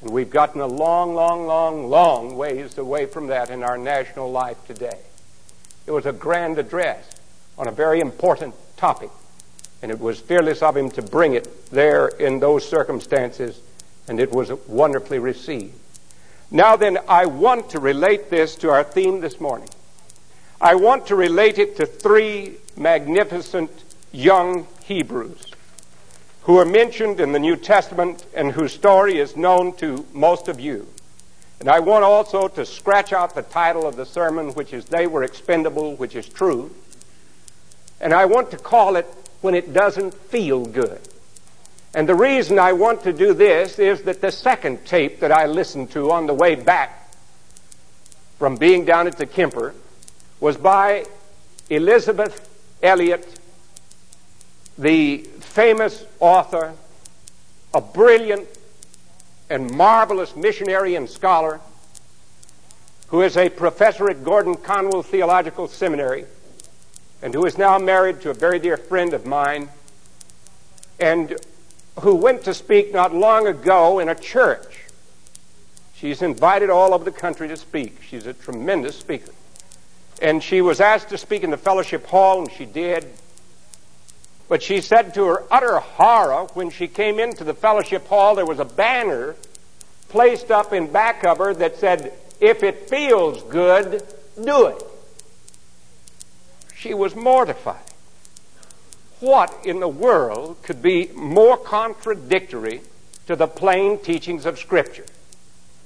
And 0.00 0.10
we've 0.10 0.30
gotten 0.30 0.60
a 0.60 0.66
long, 0.66 1.14
long, 1.14 1.46
long, 1.46 1.88
long 1.88 2.36
ways 2.36 2.78
away 2.78 3.06
from 3.06 3.26
that 3.28 3.50
in 3.50 3.62
our 3.62 3.76
national 3.76 4.30
life 4.30 4.64
today. 4.66 4.98
It 5.86 5.90
was 5.90 6.06
a 6.06 6.12
grand 6.12 6.58
address 6.58 7.15
on 7.58 7.68
a 7.68 7.72
very 7.72 8.00
important 8.00 8.54
topic, 8.76 9.10
and 9.82 9.90
it 9.90 9.98
was 9.98 10.20
fearless 10.20 10.62
of 10.62 10.76
him 10.76 10.90
to 10.90 11.02
bring 11.02 11.34
it 11.34 11.70
there 11.70 12.08
in 12.08 12.40
those 12.40 12.68
circumstances, 12.68 13.60
and 14.08 14.20
it 14.20 14.30
was 14.30 14.52
wonderfully 14.66 15.18
received. 15.18 15.74
Now 16.50 16.76
then, 16.76 16.98
I 17.08 17.26
want 17.26 17.70
to 17.70 17.80
relate 17.80 18.30
this 18.30 18.54
to 18.56 18.70
our 18.70 18.84
theme 18.84 19.20
this 19.20 19.40
morning. 19.40 19.68
I 20.60 20.74
want 20.74 21.08
to 21.08 21.16
relate 21.16 21.58
it 21.58 21.76
to 21.76 21.86
three 21.86 22.56
magnificent 22.76 23.70
young 24.12 24.66
Hebrews 24.84 25.52
who 26.42 26.58
are 26.58 26.64
mentioned 26.64 27.18
in 27.18 27.32
the 27.32 27.38
New 27.40 27.56
Testament 27.56 28.24
and 28.32 28.52
whose 28.52 28.72
story 28.72 29.18
is 29.18 29.36
known 29.36 29.76
to 29.78 30.06
most 30.12 30.46
of 30.46 30.60
you. 30.60 30.86
And 31.58 31.68
I 31.68 31.80
want 31.80 32.04
also 32.04 32.48
to 32.48 32.64
scratch 32.64 33.12
out 33.12 33.34
the 33.34 33.42
title 33.42 33.86
of 33.86 33.96
the 33.96 34.06
sermon, 34.06 34.52
which 34.54 34.72
is 34.72 34.84
They 34.84 35.06
Were 35.06 35.24
Expendable, 35.24 35.96
which 35.96 36.14
is 36.14 36.28
true. 36.28 36.70
And 38.00 38.12
I 38.12 38.26
want 38.26 38.50
to 38.50 38.56
call 38.56 38.96
it 38.96 39.06
When 39.40 39.54
It 39.54 39.72
Doesn't 39.72 40.14
Feel 40.14 40.64
Good. 40.64 41.00
And 41.94 42.08
the 42.08 42.14
reason 42.14 42.58
I 42.58 42.74
want 42.74 43.02
to 43.04 43.12
do 43.12 43.32
this 43.32 43.78
is 43.78 44.02
that 44.02 44.20
the 44.20 44.30
second 44.30 44.84
tape 44.84 45.20
that 45.20 45.32
I 45.32 45.46
listened 45.46 45.90
to 45.92 46.10
on 46.10 46.26
the 46.26 46.34
way 46.34 46.54
back 46.54 47.10
from 48.38 48.56
being 48.56 48.84
down 48.84 49.06
at 49.06 49.16
the 49.16 49.24
Kemper 49.24 49.74
was 50.40 50.56
by 50.58 51.06
Elisabeth 51.70 52.48
Elliot 52.82 53.40
the 54.78 55.18
famous 55.40 56.04
author, 56.20 56.74
a 57.72 57.80
brilliant 57.80 58.46
and 59.48 59.70
marvelous 59.70 60.36
missionary 60.36 60.94
and 60.96 61.08
scholar 61.08 61.60
who 63.08 63.22
is 63.22 63.36
a 63.36 63.48
professor 63.48 64.10
at 64.10 64.24
Gordon 64.24 64.56
Conwell 64.56 65.02
Theological 65.02 65.68
Seminary 65.68 66.26
and 67.22 67.34
who 67.34 67.44
is 67.46 67.58
now 67.58 67.78
married 67.78 68.20
to 68.22 68.30
a 68.30 68.34
very 68.34 68.58
dear 68.58 68.76
friend 68.76 69.14
of 69.14 69.26
mine 69.26 69.68
and 70.98 71.36
who 72.00 72.14
went 72.14 72.44
to 72.44 72.54
speak 72.54 72.92
not 72.92 73.14
long 73.14 73.46
ago 73.46 73.98
in 73.98 74.08
a 74.08 74.14
church. 74.14 74.80
She's 75.94 76.20
invited 76.20 76.68
all 76.68 76.92
over 76.92 77.04
the 77.04 77.10
country 77.10 77.48
to 77.48 77.56
speak. 77.56 78.02
She's 78.02 78.26
a 78.26 78.34
tremendous 78.34 78.98
speaker. 78.98 79.32
And 80.20 80.42
she 80.42 80.60
was 80.60 80.80
asked 80.80 81.08
to 81.10 81.18
speak 81.18 81.42
in 81.42 81.50
the 81.50 81.56
fellowship 81.56 82.06
hall, 82.06 82.40
and 82.40 82.52
she 82.52 82.66
did. 82.66 83.06
But 84.48 84.62
she 84.62 84.80
said 84.80 85.14
to 85.14 85.24
her 85.24 85.42
utter 85.50 85.78
horror, 85.78 86.46
when 86.54 86.70
she 86.70 86.86
came 86.86 87.18
into 87.18 87.44
the 87.44 87.54
fellowship 87.54 88.06
hall, 88.06 88.34
there 88.34 88.46
was 88.46 88.58
a 88.58 88.64
banner 88.64 89.34
placed 90.08 90.50
up 90.50 90.72
in 90.72 90.92
back 90.92 91.24
of 91.24 91.38
her 91.38 91.52
that 91.54 91.78
said, 91.78 92.12
If 92.40 92.62
it 92.62 92.88
feels 92.88 93.42
good, 93.44 94.02
do 94.42 94.66
it. 94.66 94.82
She 96.76 96.92
was 96.92 97.16
mortified. 97.16 97.80
What 99.20 99.64
in 99.64 99.80
the 99.80 99.88
world 99.88 100.62
could 100.62 100.82
be 100.82 101.10
more 101.14 101.56
contradictory 101.56 102.82
to 103.26 103.34
the 103.34 103.46
plain 103.46 103.98
teachings 103.98 104.44
of 104.44 104.58
Scripture 104.58 105.06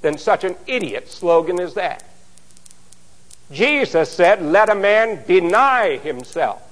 than 0.03 0.19
such 0.19 0.43
an 0.43 0.57
idiot 0.67 1.09
slogan 1.09 1.61
as 1.61 1.75
that? 1.75 2.05
Jesus 3.53 4.11
said, 4.11 4.43
Let 4.43 4.69
a 4.69 4.75
man 4.75 5.23
deny 5.27 5.97
himself 5.97 6.63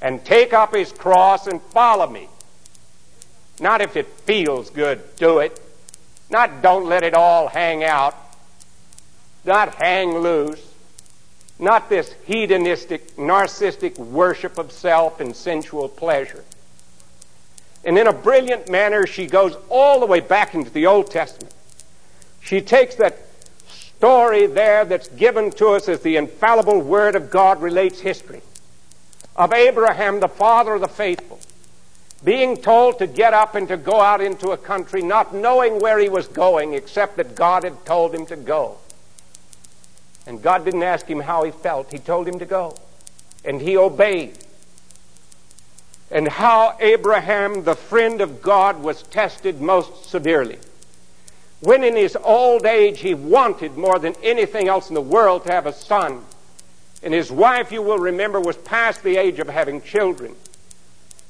and 0.00 0.24
take 0.24 0.52
up 0.52 0.74
his 0.74 0.90
cross 0.90 1.46
and 1.46 1.62
follow 1.62 2.08
me. 2.08 2.28
Not 3.60 3.80
if 3.80 3.96
it 3.96 4.08
feels 4.24 4.68
good, 4.70 5.00
do 5.16 5.38
it. 5.38 5.60
Not 6.28 6.60
don't 6.60 6.86
let 6.86 7.04
it 7.04 7.14
all 7.14 7.46
hang 7.46 7.84
out. 7.84 8.16
Not 9.44 9.76
hang 9.76 10.18
loose. 10.18 10.71
Not 11.62 11.88
this 11.88 12.12
hedonistic, 12.26 13.14
narcissistic 13.14 13.96
worship 13.96 14.58
of 14.58 14.72
self 14.72 15.20
and 15.20 15.34
sensual 15.36 15.88
pleasure. 15.88 16.42
And 17.84 17.96
in 17.96 18.08
a 18.08 18.12
brilliant 18.12 18.68
manner, 18.68 19.06
she 19.06 19.28
goes 19.28 19.56
all 19.68 20.00
the 20.00 20.06
way 20.06 20.18
back 20.18 20.56
into 20.56 20.70
the 20.70 20.86
Old 20.86 21.12
Testament. 21.12 21.54
She 22.40 22.62
takes 22.62 22.96
that 22.96 23.16
story 23.68 24.48
there 24.48 24.84
that's 24.84 25.06
given 25.06 25.52
to 25.52 25.68
us 25.68 25.88
as 25.88 26.00
the 26.00 26.16
infallible 26.16 26.80
Word 26.80 27.14
of 27.14 27.30
God 27.30 27.62
relates 27.62 28.00
history 28.00 28.42
of 29.36 29.52
Abraham, 29.52 30.18
the 30.18 30.26
father 30.26 30.74
of 30.74 30.80
the 30.80 30.88
faithful, 30.88 31.38
being 32.24 32.56
told 32.56 32.98
to 32.98 33.06
get 33.06 33.34
up 33.34 33.54
and 33.54 33.68
to 33.68 33.76
go 33.76 34.00
out 34.00 34.20
into 34.20 34.50
a 34.50 34.56
country, 34.56 35.00
not 35.00 35.32
knowing 35.32 35.78
where 35.78 36.00
he 36.00 36.08
was 36.08 36.26
going, 36.26 36.74
except 36.74 37.18
that 37.18 37.36
God 37.36 37.62
had 37.62 37.86
told 37.86 38.12
him 38.12 38.26
to 38.26 38.34
go. 38.36 38.78
And 40.26 40.42
God 40.42 40.64
didn't 40.64 40.82
ask 40.82 41.06
him 41.06 41.20
how 41.20 41.44
he 41.44 41.50
felt, 41.50 41.90
He 41.90 41.98
told 41.98 42.28
him 42.28 42.38
to 42.38 42.46
go. 42.46 42.76
And 43.44 43.60
he 43.60 43.76
obeyed. 43.76 44.38
And 46.10 46.28
how 46.28 46.76
Abraham, 46.78 47.64
the 47.64 47.74
friend 47.74 48.20
of 48.20 48.42
God, 48.42 48.82
was 48.82 49.02
tested 49.04 49.60
most 49.60 50.04
severely. 50.04 50.58
When 51.60 51.82
in 51.84 51.96
his 51.96 52.16
old 52.16 52.66
age 52.66 53.00
he 53.00 53.14
wanted 53.14 53.76
more 53.76 53.98
than 53.98 54.14
anything 54.22 54.68
else 54.68 54.88
in 54.88 54.94
the 54.94 55.00
world 55.00 55.44
to 55.44 55.52
have 55.52 55.66
a 55.66 55.72
son, 55.72 56.24
and 57.02 57.12
his 57.12 57.32
wife, 57.32 57.72
you 57.72 57.82
will 57.82 57.98
remember, 57.98 58.40
was 58.40 58.56
past 58.56 59.02
the 59.02 59.16
age 59.16 59.38
of 59.38 59.48
having 59.48 59.80
children. 59.80 60.36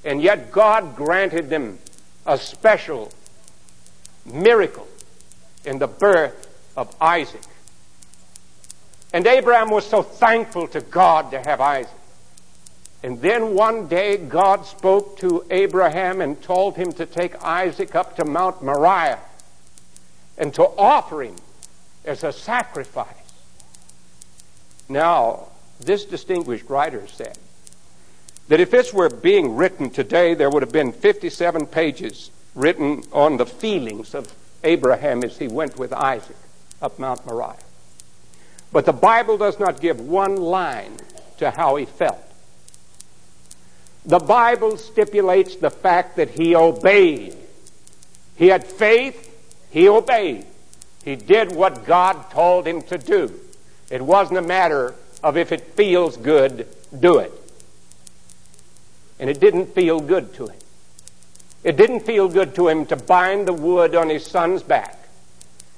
And 0.05 0.21
yet 0.21 0.53
God 0.53 0.97
granted 0.97 1.49
them 1.49 1.79
a 2.27 2.37
special 2.37 3.11
miracle 4.27 4.89
in 5.65 5.79
the 5.79 5.87
birth 5.87 6.49
of 6.77 6.95
Isaac. 7.01 7.43
And 9.12 9.26
Abraham 9.26 9.71
was 9.71 9.87
so 9.87 10.02
thankful 10.02 10.69
to 10.69 10.81
God 10.81 11.31
to 11.33 11.40
have 11.40 11.61
Isaac. 11.61 11.92
And 13.02 13.21
then 13.21 13.54
one 13.54 13.88
day 13.88 14.16
God 14.16 14.64
spoke 14.64 15.19
to 15.19 15.45
Abraham 15.50 16.21
and 16.21 16.40
told 16.40 16.76
him 16.76 16.92
to 16.92 17.04
take 17.07 17.42
Isaac 17.42 17.95
up 17.95 18.16
to 18.16 18.25
Mount 18.25 18.62
Moriah 18.62 19.19
and 20.38 20.54
to 20.54 20.62
offer 20.62 21.23
him 21.23 21.37
as 22.04 22.25
a 22.25 22.33
sacrifice. 22.33 23.09
Now, 24.88 25.49
this 25.81 26.04
distinguished 26.04 26.69
writer 26.69 27.07
said 27.09 27.37
that 28.49 28.61
if 28.61 28.71
this 28.71 28.92
were 28.92 29.09
being 29.09 29.57
written 29.57 29.90
today, 29.90 30.35
there 30.35 30.49
would 30.49 30.62
have 30.62 30.73
been 30.73 30.92
57 30.92 31.66
pages 31.66 32.31
written 32.54 33.02
on 33.12 33.37
the 33.37 33.47
feelings 33.47 34.14
of 34.14 34.33
Abraham 34.62 35.25
as 35.25 35.38
he 35.38 35.49
went 35.49 35.76
with 35.78 35.92
Isaac 35.92 36.37
up 36.81 36.99
Mount 36.99 37.26
Moriah. 37.26 37.57
But 38.73 38.87
the 38.87 38.93
Bible 38.93 39.37
does 39.37 39.61
not 39.61 39.81
give 39.81 40.00
one 40.00 40.37
line 40.37 40.97
to 41.38 41.50
how 41.50 41.76
he 41.76 41.85
felt. 41.85 42.19
The 44.05 44.19
Bible 44.19 44.79
stipulates 44.79 45.57
the 45.57 45.71
fact 45.71 46.17
that 46.17 46.31
he 46.31 46.57
obeyed. 46.57 47.37
He 48.37 48.49
had 48.49 48.67
faith, 48.67 49.29
he 49.71 49.88
obeyed. 49.88 50.47
He 51.05 51.17
did 51.17 51.55
what 51.55 51.85
God 51.85 52.31
told 52.31 52.67
him 52.67 52.83
to 52.83 52.99
do. 52.99 53.38
It 53.91 54.00
wasn't 54.00 54.38
a 54.38 54.43
matter 54.43 54.95
of 55.23 55.37
if 55.37 55.52
it 55.52 55.75
feels 55.75 56.17
good, 56.17 56.67
do 56.99 57.19
it. 57.19 57.33
And 59.19 59.31
it 59.31 59.38
didn't 59.38 59.75
feel 59.75 60.00
good 60.00 60.35
to 60.35 60.47
him. 60.47 60.59
It 61.62 61.76
didn't 61.76 62.00
feel 62.00 62.29
good 62.29 62.55
to 62.57 62.69
him 62.69 62.87
to 62.87 62.97
bind 62.97 63.47
the 63.47 63.52
wood 63.52 63.95
on 63.95 64.09
his 64.09 64.26
son's 64.26 64.62
back. 64.62 64.99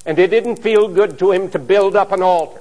And 0.07 0.19
it 0.19 0.29
didn't 0.29 0.57
feel 0.57 0.89
good 0.89 1.19
to 1.19 1.33
him 1.33 1.51
to 1.51 1.59
build 1.59 1.97
up 1.97 2.13
an 2.13 2.23
altar. 2.23 2.61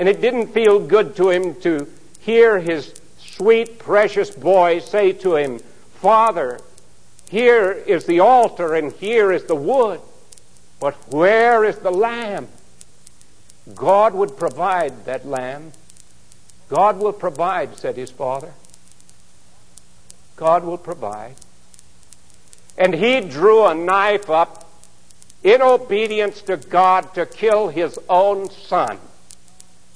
And 0.00 0.08
it 0.08 0.22
didn't 0.22 0.46
feel 0.46 0.80
good 0.80 1.14
to 1.16 1.28
him 1.28 1.54
to 1.60 1.86
hear 2.20 2.58
his 2.58 2.94
sweet, 3.18 3.78
precious 3.78 4.30
boy 4.30 4.78
say 4.78 5.12
to 5.12 5.36
him, 5.36 5.58
Father, 5.96 6.58
here 7.28 7.70
is 7.70 8.06
the 8.06 8.20
altar 8.20 8.74
and 8.74 8.92
here 8.92 9.30
is 9.30 9.44
the 9.44 9.54
wood, 9.54 10.00
but 10.80 10.94
where 11.12 11.66
is 11.66 11.76
the 11.80 11.90
lamb? 11.90 12.48
God 13.74 14.14
would 14.14 14.38
provide 14.38 15.04
that 15.04 15.26
lamb. 15.26 15.72
God 16.70 16.98
will 16.98 17.12
provide, 17.12 17.76
said 17.76 17.98
his 17.98 18.10
father. 18.10 18.54
God 20.36 20.64
will 20.64 20.78
provide. 20.78 21.34
And 22.78 22.94
he 22.94 23.20
drew 23.20 23.66
a 23.66 23.74
knife 23.74 24.30
up 24.30 24.66
in 25.42 25.60
obedience 25.60 26.40
to 26.42 26.56
God 26.56 27.12
to 27.14 27.26
kill 27.26 27.68
his 27.68 27.98
own 28.08 28.48
son. 28.48 28.98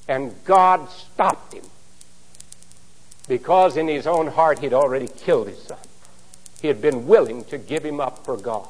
And 0.09 0.35
God 0.45 0.89
stopped 0.91 1.55
him 1.55 1.65
because 3.29 3.77
in 3.77 3.89
his 3.89 4.07
own 4.07 4.27
heart 4.27 4.59
he'd 4.59 4.75
already 4.75 5.09
killed 5.09 5.49
his 5.49 5.63
son. 5.63 5.79
He 6.61 6.69
had 6.69 6.81
been 6.81 7.07
willing 7.07 7.45
to 7.45 7.59
give 7.59 7.85
him 7.85 8.01
up 8.01 8.25
for 8.25 8.37
God. 8.37 8.69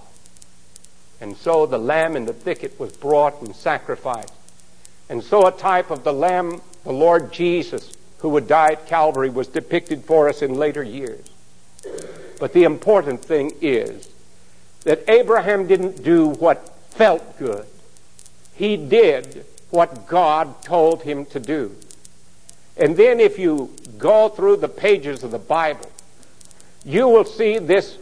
And 1.21 1.37
so 1.37 1.67
the 1.67 1.79
lamb 1.79 2.17
in 2.17 2.27
the 2.27 2.33
thicket 2.33 2.79
was 2.79 2.93
brought 2.93 3.41
and 3.41 3.55
sacrificed. 3.55 4.33
And 5.09 5.23
so 5.23 5.47
a 5.47 5.53
type 5.53 5.91
of 5.91 6.05
the 6.05 6.13
lamb, 6.13 6.61
the 6.83 6.93
Lord 6.93 7.33
Jesus, 7.33 7.93
who 8.19 8.31
would 8.31 8.49
die 8.49 8.73
at 8.73 8.87
Calvary, 8.87 9.31
was 9.31 9.49
depicted 9.49 10.05
for 10.05 10.29
us 10.29 10.43
in 10.43 10.55
later 10.55 10.83
years. 10.83 11.25
But 12.39 12.53
the 12.53 12.65
important 12.65 13.25
thing 13.25 13.53
is 13.61 14.09
that 14.85 15.09
Abraham 15.09 15.67
didn't 15.67 16.03
do 16.03 16.29
what 16.29 16.77
felt 16.91 17.39
good. 17.39 17.67
He 18.55 18.77
did 18.77 19.47
what 19.75 20.07
God 20.07 20.63
told 20.63 21.03
him 21.03 21.27
to 21.27 21.41
do. 21.41 21.75
And 22.77 22.97
then 22.97 23.19
if 23.19 23.39
you 23.39 23.75
go 23.99 24.29
through 24.29 24.59
the 24.59 24.69
pages 24.69 25.25
of 25.25 25.33
the 25.33 25.39
Bible, 25.39 25.91
you 26.85 27.09
will 27.09 27.25
see 27.25 27.59
this 27.59 27.99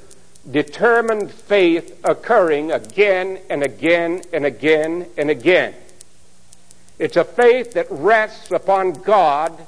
determined 0.50 1.30
faith 1.30 1.98
occurring 2.04 2.72
again 2.72 3.38
and 3.48 3.62
again 3.62 4.22
and 4.32 4.44
again 4.44 5.06
and 5.16 5.30
again. 5.30 5.74
It's 6.98 7.16
a 7.16 7.24
faith 7.24 7.72
that 7.72 7.86
rests 7.90 8.50
upon 8.50 8.92
God 8.92 9.66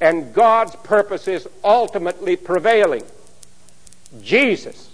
and 0.00 0.34
God's 0.34 0.74
purposes 0.76 1.46
ultimately 1.62 2.34
prevailing. 2.36 3.04
Jesus, 4.22 4.90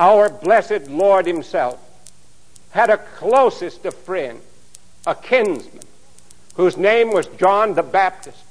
our 0.00 0.30
blessed 0.30 0.88
Lord 0.88 1.26
Himself, 1.26 1.78
had 2.70 2.88
a 2.88 2.96
closest 2.96 3.84
of 3.84 3.94
friends, 3.94 4.42
a 5.06 5.14
kinsman, 5.14 5.82
whose 6.54 6.76
name 6.76 7.12
was 7.12 7.26
John 7.26 7.74
the 7.74 7.82
Baptist. 7.82 8.44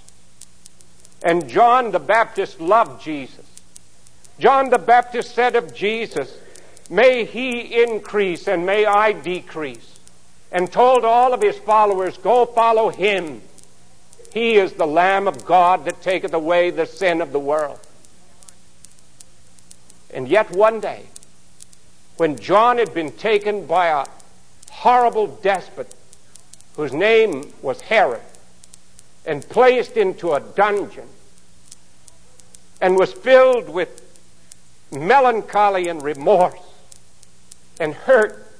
And 1.23 1.47
John 1.47 1.91
the 1.91 1.99
Baptist 1.99 2.59
loved 2.59 3.01
Jesus. 3.01 3.45
John 4.39 4.69
the 4.69 4.79
Baptist 4.79 5.35
said 5.35 5.55
of 5.55 5.73
Jesus, 5.73 6.35
May 6.89 7.25
he 7.25 7.83
increase 7.83 8.47
and 8.47 8.65
may 8.65 8.85
I 8.85 9.11
decrease. 9.11 9.99
And 10.51 10.69
told 10.69 11.05
all 11.05 11.33
of 11.33 11.41
his 11.41 11.57
followers, 11.57 12.17
Go 12.17 12.45
follow 12.45 12.89
him. 12.89 13.41
He 14.33 14.55
is 14.55 14.73
the 14.73 14.87
Lamb 14.87 15.27
of 15.27 15.45
God 15.45 15.85
that 15.85 16.01
taketh 16.01 16.33
away 16.33 16.71
the 16.71 16.85
sin 16.85 17.21
of 17.21 17.31
the 17.31 17.39
world. 17.39 17.79
And 20.13 20.27
yet 20.27 20.51
one 20.51 20.79
day, 20.79 21.05
when 22.17 22.37
John 22.37 22.77
had 22.77 22.93
been 22.93 23.11
taken 23.11 23.65
by 23.65 23.87
a 23.87 24.05
horrible 24.69 25.27
despot 25.27 25.93
whose 26.81 26.93
name 26.93 27.43
was 27.61 27.79
Herod 27.81 28.23
and 29.23 29.47
placed 29.47 29.97
into 29.97 30.33
a 30.33 30.39
dungeon 30.39 31.07
and 32.81 32.97
was 32.97 33.13
filled 33.13 33.69
with 33.69 34.01
melancholy 34.91 35.89
and 35.89 36.01
remorse 36.01 36.57
and 37.79 37.93
hurt 37.93 38.51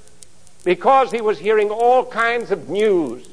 because 0.64 1.12
he 1.12 1.20
was 1.20 1.40
hearing 1.40 1.72
all 1.72 2.06
kinds 2.06 2.52
of 2.52 2.70
news 2.70 3.28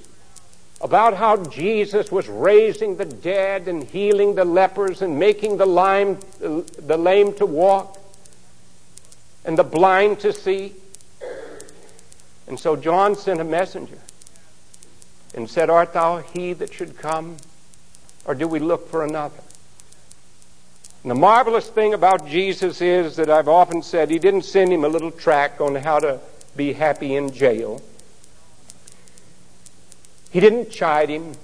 about 0.81 1.14
how 1.14 1.37
Jesus 1.37 2.11
was 2.11 2.27
raising 2.27 2.96
the 2.96 3.05
dead 3.05 3.68
and 3.68 3.85
healing 3.85 4.37
the 4.37 4.44
lepers 4.46 5.03
and 5.03 5.18
making 5.18 5.59
the 5.59 5.66
lame, 5.66 6.18
the 6.38 6.96
lame 6.96 7.35
to 7.35 7.44
walk 7.44 7.98
and 9.44 9.59
the 9.59 9.64
blind 9.64 10.18
to 10.20 10.33
see. 10.33 10.72
And 12.46 12.59
so 12.59 12.74
John 12.74 13.14
sent 13.14 13.42
a 13.42 13.44
messenger 13.44 13.98
and 15.38 15.48
said, 15.48 15.70
Art 15.70 15.92
thou 15.92 16.18
he 16.18 16.53
that 16.55 16.74
should 16.74 16.98
come, 16.98 17.37
or 18.24 18.35
do 18.35 18.48
we 18.48 18.59
look 18.59 18.90
for 18.90 19.05
another? 19.05 19.38
And 21.05 21.12
the 21.12 21.14
marvelous 21.14 21.68
thing 21.68 21.94
about 21.94 22.27
Jesus 22.27 22.81
is 22.81 23.14
that 23.14 23.31
I've 23.31 23.46
often 23.46 23.81
said 23.81 24.11
he 24.11 24.18
didn't 24.18 24.42
send 24.42 24.72
him 24.72 24.83
a 24.83 24.88
little 24.88 25.12
tract 25.12 25.61
on 25.61 25.77
how 25.77 26.01
to 26.01 26.18
be 26.57 26.72
happy 26.72 27.14
in 27.14 27.31
jail. 27.31 27.81
He 30.33 30.40
didn't 30.40 30.70
chide 30.70 31.09
him. 31.09 31.35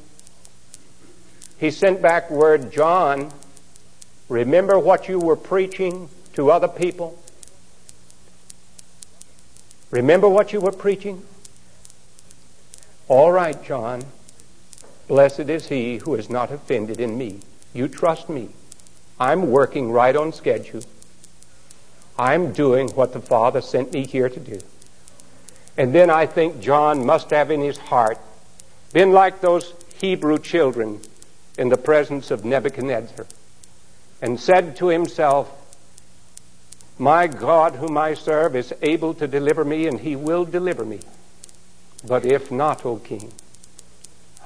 He 1.58 1.70
sent 1.70 2.02
back 2.02 2.32
word, 2.32 2.72
John, 2.72 3.30
remember 4.28 4.76
what 4.76 5.08
you 5.08 5.20
were 5.20 5.36
preaching 5.36 6.08
to 6.32 6.50
other 6.50 6.66
people? 6.66 7.16
Remember 9.92 10.28
what 10.28 10.52
you 10.52 10.60
were 10.60 10.72
preaching? 10.72 11.22
All 13.08 13.30
right, 13.30 13.62
John. 13.62 14.04
Blessed 15.08 15.50
is 15.50 15.68
he 15.68 15.98
who 15.98 16.14
is 16.14 16.30
not 16.30 16.50
offended 16.50 17.00
in 17.00 17.18
me. 17.18 17.40
You 17.74 17.88
trust 17.88 18.28
me. 18.28 18.48
I'm 19.20 19.50
working 19.50 19.92
right 19.92 20.16
on 20.16 20.32
schedule. 20.32 20.82
I'm 22.18 22.52
doing 22.52 22.88
what 22.90 23.12
the 23.12 23.20
Father 23.20 23.60
sent 23.60 23.92
me 23.92 24.06
here 24.06 24.28
to 24.28 24.40
do. 24.40 24.60
And 25.76 25.94
then 25.94 26.08
I 26.08 26.26
think 26.26 26.60
John 26.60 27.04
must 27.04 27.30
have 27.30 27.50
in 27.50 27.60
his 27.60 27.76
heart 27.76 28.18
been 28.92 29.12
like 29.12 29.40
those 29.40 29.74
Hebrew 29.98 30.38
children 30.38 31.00
in 31.58 31.68
the 31.68 31.76
presence 31.76 32.30
of 32.30 32.44
Nebuchadnezzar 32.44 33.26
and 34.22 34.40
said 34.40 34.76
to 34.76 34.86
himself, 34.86 35.50
My 36.98 37.26
God, 37.26 37.74
whom 37.74 37.98
I 37.98 38.14
serve, 38.14 38.56
is 38.56 38.72
able 38.80 39.14
to 39.14 39.26
deliver 39.26 39.64
me, 39.64 39.86
and 39.86 40.00
he 40.00 40.16
will 40.16 40.44
deliver 40.44 40.84
me. 40.84 41.00
But 42.06 42.24
if 42.24 42.50
not, 42.50 42.84
O 42.84 42.96
king, 42.96 43.32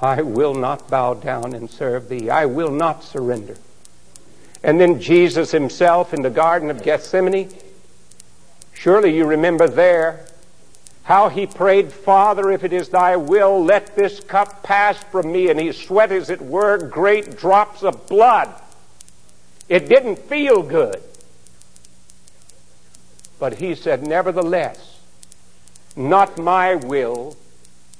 I 0.01 0.21
will 0.21 0.53
not 0.53 0.89
bow 0.89 1.13
down 1.13 1.53
and 1.53 1.69
serve 1.69 2.07
thee. 2.07 2.29
I 2.29 2.45
will 2.45 2.71
not 2.71 3.03
surrender. 3.03 3.57
And 4.63 4.79
then 4.79 4.99
Jesus 4.99 5.51
himself 5.51 6.13
in 6.13 6.21
the 6.21 6.29
Garden 6.29 6.69
of 6.69 6.83
Gethsemane. 6.83 7.49
Surely 8.73 9.15
you 9.15 9.25
remember 9.25 9.67
there 9.67 10.25
how 11.03 11.27
he 11.27 11.47
prayed, 11.47 11.91
Father, 11.91 12.51
if 12.51 12.63
it 12.63 12.71
is 12.71 12.89
thy 12.89 13.15
will, 13.15 13.63
let 13.63 13.95
this 13.95 14.19
cup 14.19 14.61
pass 14.61 15.03
from 15.05 15.31
me. 15.31 15.49
And 15.49 15.59
he 15.59 15.71
sweat, 15.71 16.11
as 16.11 16.29
it 16.29 16.41
were, 16.41 16.77
great 16.77 17.35
drops 17.35 17.83
of 17.83 18.07
blood. 18.07 18.53
It 19.67 19.89
didn't 19.89 20.17
feel 20.17 20.61
good. 20.61 21.01
But 23.39 23.55
he 23.55 23.73
said, 23.73 24.05
Nevertheless, 24.05 24.99
not 25.95 26.37
my 26.37 26.75
will, 26.75 27.35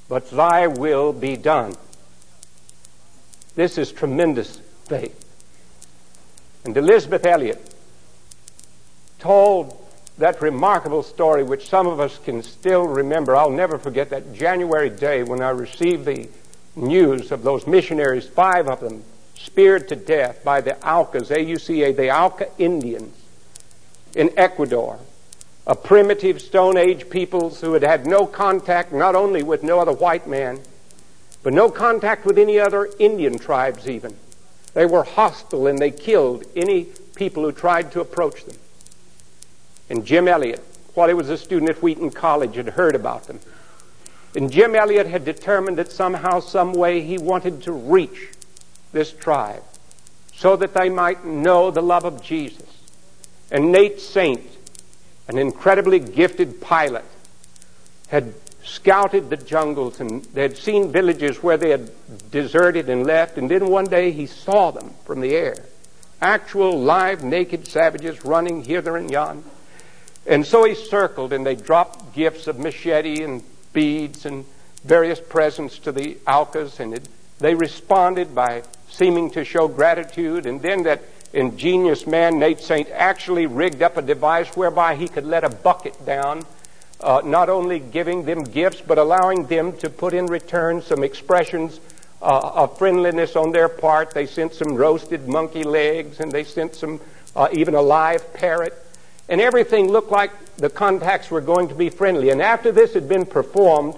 but 0.10 0.30
thy 0.32 0.67
will 0.67 1.13
be 1.13 1.38
done. 1.38 1.76
This 3.56 3.78
is 3.78 3.91
tremendous 3.91 4.60
faith. 4.86 5.15
And 6.65 6.76
Elisabeth 6.76 7.26
Elliot 7.26 7.74
told 9.19 9.76
that 10.17 10.41
remarkable 10.41 11.04
story, 11.04 11.43
which 11.43 11.69
some 11.69 11.88
of 11.88 12.00
us 12.00 12.17
can 12.26 12.43
still 12.43 12.86
remember. 12.86 13.36
I'll 13.36 13.52
never 13.52 13.78
forget 13.78 14.10
that 14.10 14.34
January 14.34 14.89
day 14.89 15.24
when 15.24 15.41
I 15.41 15.50
received 15.52 16.06
the 16.06 16.28
news 16.76 17.32
of 17.32 17.43
those 17.43 17.65
missionaries, 17.67 18.28
five 18.28 18.67
of 18.67 18.82
them 18.82 19.04
speared 19.36 19.88
to 19.89 19.95
death 19.95 20.43
by 20.43 20.60
the 20.62 20.76
Aucas, 20.86 21.32
A-U-C-A, 21.32 21.93
the 21.93 22.12
Auca 22.12 22.50
Indians 22.58 23.15
in 24.15 24.32
Ecuador, 24.38 25.00
a 25.70 25.76
primitive 25.76 26.42
Stone 26.42 26.78
Age 26.78 27.12
peoples 27.12 27.62
who 27.62 27.74
had 27.74 27.84
had 27.84 28.08
no 28.08 28.26
contact 28.26 28.92
not 28.92 29.14
only 29.14 29.44
with 29.44 29.62
no 29.62 29.80
other 29.80 29.94
white 29.94 30.28
man, 30.28 30.60
but 31.44 31.54
no 31.54 31.70
contact 31.70 32.26
with 32.26 32.40
any 32.40 32.60
other 32.60 32.90
Indian 32.98 33.38
tribes 33.38 33.88
even. 33.88 34.16
They 34.74 34.88
were 34.88 35.04
hostile 35.04 35.68
and 35.68 35.78
they 35.78 35.92
killed 35.92 36.44
any 36.56 36.86
people 37.14 37.44
who 37.44 37.52
tried 37.52 37.92
to 37.92 38.02
approach 38.02 38.46
them. 38.46 38.58
And 39.92 40.04
Jim 40.08 40.28
Elliot, 40.28 40.66
while 40.96 41.08
he 41.08 41.14
was 41.14 41.30
a 41.30 41.38
student 41.38 41.70
at 41.70 41.84
Wheaton 41.84 42.10
College, 42.10 42.56
had 42.56 42.70
heard 42.70 42.96
about 42.96 43.28
them. 43.28 43.40
And 44.36 44.52
Jim 44.52 44.74
Elliot 44.74 45.06
had 45.06 45.24
determined 45.24 45.78
that 45.78 45.92
somehow, 45.92 46.40
some 46.40 46.74
way, 46.74 47.02
he 47.02 47.20
wanted 47.20 47.62
to 47.64 47.72
reach 47.72 48.32
this 48.92 49.12
tribe 49.12 49.62
so 50.34 50.56
that 50.56 50.74
they 50.74 50.90
might 50.90 51.26
know 51.26 51.70
the 51.70 51.84
love 51.84 52.06
of 52.06 52.24
Jesus. 52.24 52.66
And 53.52 53.72
Nate 53.72 54.00
Saint, 54.00 54.42
an 55.30 55.38
incredibly 55.38 56.00
gifted 56.00 56.60
pilot, 56.60 57.06
had 58.08 58.34
scouted 58.63 59.30
the 59.30 59.38
jungles 59.38 60.00
and 60.00 60.24
they 60.26 60.42
had 60.42 60.58
seen 60.58 60.92
villages 60.92 61.42
where 61.44 61.56
they 61.56 61.70
had 61.70 61.92
deserted 62.32 62.89
and 62.89 63.06
left. 63.06 63.38
And 63.38 63.50
then 63.50 63.68
one 63.68 63.86
day 63.86 64.12
he 64.12 64.26
saw 64.26 64.72
them 64.72 64.92
from 65.06 65.22
the 65.22 65.36
air. 65.36 65.56
Actual 66.20 66.80
live 66.80 67.24
naked 67.24 67.68
savages 67.68 68.26
running 68.26 68.63
hither 68.63 68.98
and 68.98 69.10
yon. 69.10 69.44
And 70.26 70.46
so 70.46 70.63
he 70.63 70.74
circled 70.74 71.32
and 71.32 71.46
they 71.46 71.56
dropped 71.56 72.15
gifts 72.15 72.48
of 72.48 72.58
machete 72.58 73.24
and 73.24 73.44
beads 73.72 74.26
and 74.26 74.46
various 74.84 75.20
presents 75.20 75.78
to 75.80 75.92
the 75.92 76.18
Aucas 76.28 76.80
and 76.80 76.96
it, 76.96 77.08
they 77.38 77.54
responded 77.54 78.34
by 78.34 78.63
seeming 78.89 79.30
to 79.32 79.46
show 79.46 79.68
gratitude 79.68 80.48
and 80.48 80.60
then 80.62 80.84
that 80.84 81.04
ingenious 81.34 82.08
man, 82.08 82.39
Nate 82.39 82.60
Saint, 82.60 82.89
actually 82.92 83.46
rigged 83.46 83.82
up 83.82 83.98
a 83.98 84.02
device 84.02 84.56
whereby 84.56 84.96
he 84.96 85.08
could 85.08 85.26
let 85.26 85.44
a 85.44 85.50
bucket 85.50 86.06
down 86.06 86.44
uh, 87.02 87.22
not 87.24 87.50
only 87.50 87.80
giving 87.80 88.26
them 88.26 88.44
gifts, 88.44 88.82
but 88.86 88.98
allowing 88.98 89.46
them 89.46 89.76
to 89.78 89.89
put 89.89 90.13
in 90.13 90.26
return 90.26 90.82
some 90.82 91.04
expressions 91.04 91.80
uh, 92.22 92.52
of 92.56 92.78
friendliness 92.78 93.36
on 93.36 93.52
their 93.52 93.70
part. 93.70 94.12
They 94.12 94.26
sent 94.26 94.54
some 94.54 94.76
roasted 94.76 95.28
monkey 95.28 95.63
legs, 95.63 96.20
and 96.20 96.32
they 96.32 96.44
sent 96.44 96.76
some 96.76 97.00
uh, 97.36 97.48
even 97.54 97.76
a 97.76 97.82
live 97.82 98.34
parrot. 98.34 98.74
And 99.30 99.39
everything 99.39 99.89
looked 99.89 100.12
like 100.12 100.32
the 100.58 100.70
contacts 100.70 101.32
were 101.32 101.42
going 101.42 101.70
to 101.70 101.76
be 101.76 101.89
friendly. 101.89 102.32
And 102.32 102.42
after 102.42 102.72
this 102.72 102.94
had 102.94 103.08
been 103.08 103.26
performed 103.26 103.96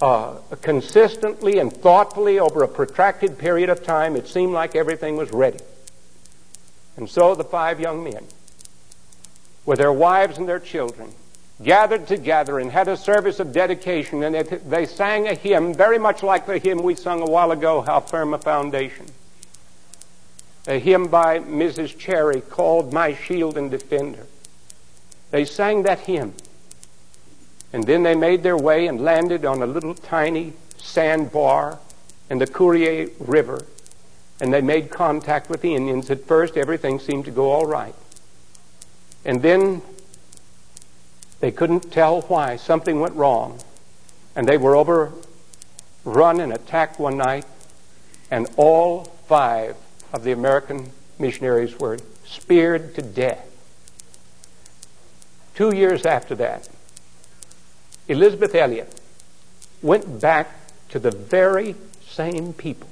uh, 0.00 0.34
consistently 0.60 1.58
and 1.58 1.72
thoughtfully 1.72 2.38
over 2.38 2.62
a 2.62 2.68
protracted 2.68 3.38
period 3.38 3.70
of 3.70 3.82
time, 3.82 4.14
it 4.14 4.28
seemed 4.28 4.52
like 4.52 4.76
everything 4.76 5.16
was 5.16 5.32
ready. 5.32 5.58
And 6.96 7.08
so 7.08 7.34
the 7.34 7.44
five 7.44 7.80
young 7.80 8.04
men, 8.04 8.24
with 9.66 9.78
their 9.78 9.92
wives 9.92 10.38
and 10.38 10.48
their 10.48 10.60
children, 10.60 11.12
gathered 11.62 12.06
together 12.06 12.58
and 12.58 12.70
had 12.70 12.88
a 12.88 12.96
service 12.96 13.40
of 13.40 13.52
dedication, 13.52 14.22
and 14.22 14.34
they 14.34 14.86
sang 14.86 15.28
a 15.28 15.34
hymn 15.34 15.74
very 15.74 15.98
much 15.98 16.22
like 16.22 16.46
the 16.46 16.58
hymn 16.58 16.82
we 16.82 16.94
sung 16.94 17.22
a 17.22 17.30
while 17.30 17.52
ago, 17.52 17.80
How 17.80 18.00
Firm 18.00 18.34
a 18.34 18.38
Foundation. 18.38 19.06
A 20.66 20.78
hymn 20.78 21.08
by 21.08 21.40
Mrs. 21.40 21.96
Cherry 21.98 22.40
called 22.40 22.92
My 22.92 23.14
Shield 23.14 23.58
and 23.58 23.70
Defender. 23.70 24.26
They 25.30 25.44
sang 25.44 25.82
that 25.82 26.00
hymn. 26.00 26.34
And 27.72 27.84
then 27.84 28.02
they 28.02 28.14
made 28.14 28.42
their 28.42 28.56
way 28.56 28.86
and 28.86 29.00
landed 29.00 29.44
on 29.44 29.62
a 29.62 29.66
little 29.66 29.94
tiny 29.94 30.52
sandbar 30.78 31.78
in 32.30 32.38
the 32.38 32.46
Curaray 32.46 33.12
River. 33.18 33.66
And 34.40 34.52
they 34.52 34.60
made 34.60 34.90
contact 34.90 35.48
with 35.48 35.62
the 35.62 35.74
Indians. 35.74 36.10
At 36.10 36.24
first, 36.24 36.56
everything 36.56 36.98
seemed 36.98 37.24
to 37.26 37.30
go 37.30 37.52
all 37.52 37.66
right. 37.66 37.94
And 39.24 39.42
then 39.42 39.82
they 41.40 41.50
couldn't 41.50 41.92
tell 41.92 42.22
why. 42.22 42.56
Something 42.56 43.00
went 43.00 43.14
wrong. 43.14 43.60
And 44.36 44.48
they 44.48 44.56
were 44.56 44.74
overrun 44.76 46.40
and 46.40 46.52
attacked 46.52 46.98
one 46.98 47.16
night, 47.16 47.44
and 48.30 48.48
all 48.56 49.04
five 49.28 49.76
of 50.12 50.24
the 50.24 50.32
American 50.32 50.90
missionaries 51.18 51.78
were 51.78 51.98
speared 52.24 52.94
to 52.96 53.02
death. 53.02 53.50
Two 55.54 55.74
years 55.74 56.04
after 56.04 56.34
that, 56.34 56.68
Elisabeth 58.08 58.54
Elliot 58.54 59.00
went 59.82 60.20
back 60.20 60.48
to 60.88 60.98
the 60.98 61.10
very 61.12 61.76
same 62.06 62.52
people. 62.52 62.88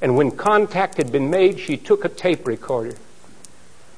And 0.00 0.16
when 0.16 0.30
contact 0.30 0.96
had 0.96 1.10
been 1.10 1.30
made, 1.30 1.58
she 1.58 1.76
took 1.76 2.04
a 2.04 2.08
tape 2.08 2.46
recorder. 2.46 2.96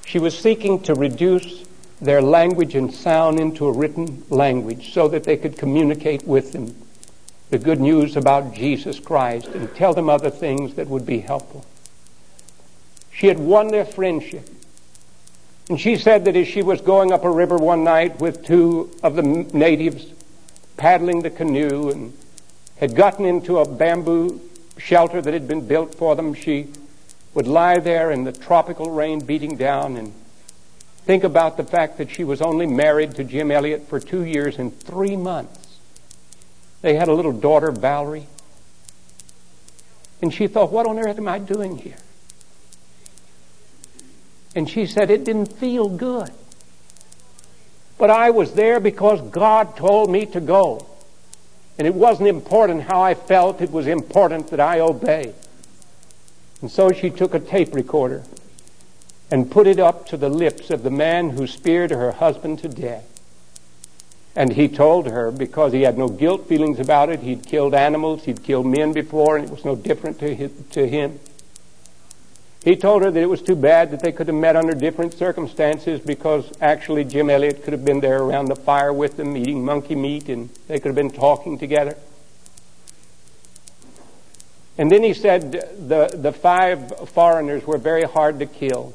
She 0.06 0.18
was 0.18 0.38
seeking 0.38 0.80
to 0.82 0.94
reduce 0.94 1.64
their 2.00 2.22
language 2.22 2.74
and 2.74 2.94
sound 2.94 3.40
into 3.40 3.66
a 3.66 3.72
written 3.72 4.24
language 4.30 4.92
so 4.92 5.08
that 5.08 5.24
they 5.24 5.36
could 5.36 5.58
communicate 5.58 6.26
with 6.26 6.52
them 6.52 6.74
the 7.50 7.58
good 7.58 7.80
news 7.80 8.16
about 8.16 8.54
Jesus 8.54 9.00
Christ 9.00 9.48
and 9.48 9.74
tell 9.74 9.94
them 9.94 10.08
other 10.08 10.30
things 10.30 10.74
that 10.74 10.88
would 10.88 11.06
be 11.06 11.20
helpful. 11.20 11.64
She 13.10 13.26
had 13.26 13.38
won 13.38 13.68
their 13.68 13.84
friendship. 13.84 14.48
And 15.68 15.80
she 15.80 15.96
said 15.96 16.24
that 16.26 16.36
as 16.36 16.46
she 16.46 16.62
was 16.62 16.80
going 16.80 17.12
up 17.12 17.24
a 17.24 17.30
river 17.30 17.56
one 17.56 17.84
night 17.84 18.20
with 18.20 18.44
two 18.44 18.90
of 19.02 19.16
the 19.16 19.22
natives 19.22 20.06
paddling 20.76 21.22
the 21.22 21.30
canoe 21.30 21.90
and 21.90 22.16
had 22.76 22.94
gotten 22.94 23.24
into 23.24 23.58
a 23.58 23.68
bamboo 23.68 24.40
shelter 24.78 25.20
that 25.20 25.34
had 25.34 25.46
been 25.46 25.66
built 25.66 25.94
for 25.94 26.16
them, 26.16 26.34
she 26.34 26.68
would 27.34 27.46
lie 27.46 27.78
there 27.78 28.10
in 28.10 28.24
the 28.24 28.32
tropical 28.32 28.90
rain 28.90 29.20
beating 29.20 29.56
down 29.56 29.96
and 29.96 30.14
Think 31.08 31.24
about 31.24 31.56
the 31.56 31.64
fact 31.64 31.96
that 31.96 32.10
she 32.10 32.22
was 32.22 32.42
only 32.42 32.66
married 32.66 33.14
to 33.14 33.24
Jim 33.24 33.50
Elliot 33.50 33.88
for 33.88 33.98
two 33.98 34.24
years 34.24 34.58
and 34.58 34.78
three 34.78 35.16
months. 35.16 35.78
They 36.82 36.96
had 36.96 37.08
a 37.08 37.14
little 37.14 37.32
daughter, 37.32 37.70
Valerie. 37.70 38.26
And 40.20 40.34
she 40.34 40.48
thought, 40.48 40.70
what 40.70 40.86
on 40.86 40.98
earth 40.98 41.16
am 41.16 41.26
I 41.26 41.38
doing 41.38 41.78
here? 41.78 41.96
And 44.54 44.68
she 44.68 44.84
said, 44.84 45.10
it 45.10 45.24
didn't 45.24 45.54
feel 45.54 45.88
good. 45.88 46.30
But 47.96 48.10
I 48.10 48.28
was 48.28 48.52
there 48.52 48.78
because 48.78 49.22
God 49.30 49.78
told 49.78 50.10
me 50.10 50.26
to 50.26 50.42
go. 50.42 50.86
And 51.78 51.86
it 51.86 51.94
wasn't 51.94 52.28
important 52.28 52.82
how 52.82 53.00
I 53.00 53.14
felt, 53.14 53.60
it 53.60 53.70
was 53.70 53.86
important 53.86 54.48
that 54.48 54.60
I 54.60 54.80
obey. 54.80 55.32
And 56.60 56.70
so 56.70 56.90
she 56.90 57.08
took 57.08 57.34
a 57.34 57.40
tape 57.40 57.72
recorder 57.72 58.24
and 59.30 59.50
put 59.50 59.66
it 59.66 59.78
up 59.78 60.06
to 60.06 60.16
the 60.16 60.28
lips 60.28 60.70
of 60.70 60.82
the 60.82 60.90
man 60.90 61.30
who 61.30 61.46
speared 61.46 61.90
her 61.90 62.12
husband 62.12 62.58
to 62.60 62.68
death. 62.68 63.04
And 64.34 64.52
he 64.52 64.68
told 64.68 65.06
her, 65.06 65.30
because 65.30 65.72
he 65.72 65.82
had 65.82 65.98
no 65.98 66.08
guilt 66.08 66.48
feelings 66.48 66.78
about 66.78 67.10
it, 67.10 67.20
he'd 67.20 67.46
killed 67.46 67.74
animals, 67.74 68.24
he'd 68.24 68.42
killed 68.42 68.66
men 68.66 68.92
before, 68.92 69.36
and 69.36 69.44
it 69.44 69.50
was 69.50 69.64
no 69.64 69.76
different 69.76 70.18
to, 70.20 70.86
him. 70.86 71.20
He 72.64 72.76
told 72.76 73.02
her 73.02 73.10
that 73.10 73.22
it 73.22 73.28
was 73.28 73.40
too 73.40 73.54
bad 73.56 73.92
that 73.92 74.00
they 74.00 74.12
could 74.12 74.26
have 74.26 74.36
met 74.36 74.56
under 74.56 74.74
different 74.74 75.14
circumstances 75.14 76.00
because 76.00 76.50
actually 76.60 77.04
Jim 77.04 77.30
Elliot 77.30 77.62
could 77.62 77.72
have 77.72 77.84
been 77.84 78.00
there 78.00 78.22
around 78.22 78.46
the 78.46 78.56
fire 78.56 78.92
with 78.92 79.16
them 79.16 79.36
eating 79.36 79.64
monkey 79.64 79.94
meat 79.94 80.28
and 80.28 80.50
they 80.66 80.78
could 80.78 80.88
have 80.88 80.96
been 80.96 81.10
talking 81.10 81.58
together. 81.58 81.96
And 84.76 84.90
then 84.90 85.02
he 85.02 85.14
said 85.14 85.52
the, 85.52 86.10
the 86.12 86.32
five 86.32 87.10
foreigners 87.10 87.66
were 87.66 87.78
very 87.78 88.04
hard 88.04 88.38
to 88.40 88.46
kill. 88.46 88.94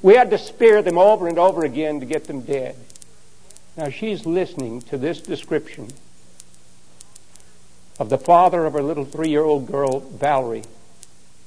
We 0.00 0.14
had 0.14 0.30
to 0.30 0.38
spear 0.38 0.82
them 0.82 0.98
over 0.98 1.28
and 1.28 1.38
over 1.38 1.64
again 1.64 2.00
to 2.00 2.06
get 2.06 2.24
them 2.24 2.40
dead. 2.42 2.76
Now 3.76 3.88
she's 3.88 4.26
listening 4.26 4.82
to 4.82 4.98
this 4.98 5.20
description 5.20 5.88
of 7.98 8.08
the 8.08 8.18
father 8.18 8.64
of 8.66 8.72
her 8.72 8.82
little 8.82 9.04
three 9.04 9.30
year 9.30 9.44
old 9.44 9.66
girl, 9.66 10.00
Valerie, 10.00 10.64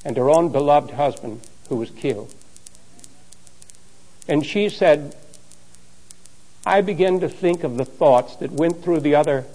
and 0.05 0.15
her 0.15 0.29
own 0.29 0.49
beloved 0.49 0.91
husband 0.91 1.41
who 1.67 1.75
was 1.75 1.89
killed. 1.89 2.33
And 4.27 4.45
she 4.45 4.69
said, 4.69 5.15
I 6.65 6.81
began 6.81 7.19
to 7.19 7.29
think 7.29 7.63
of 7.63 7.77
the 7.77 7.85
thoughts 7.85 8.37
that 8.37 8.51
went 8.51 8.83
through 8.83 9.01
the 9.01 9.15
other 9.15 9.45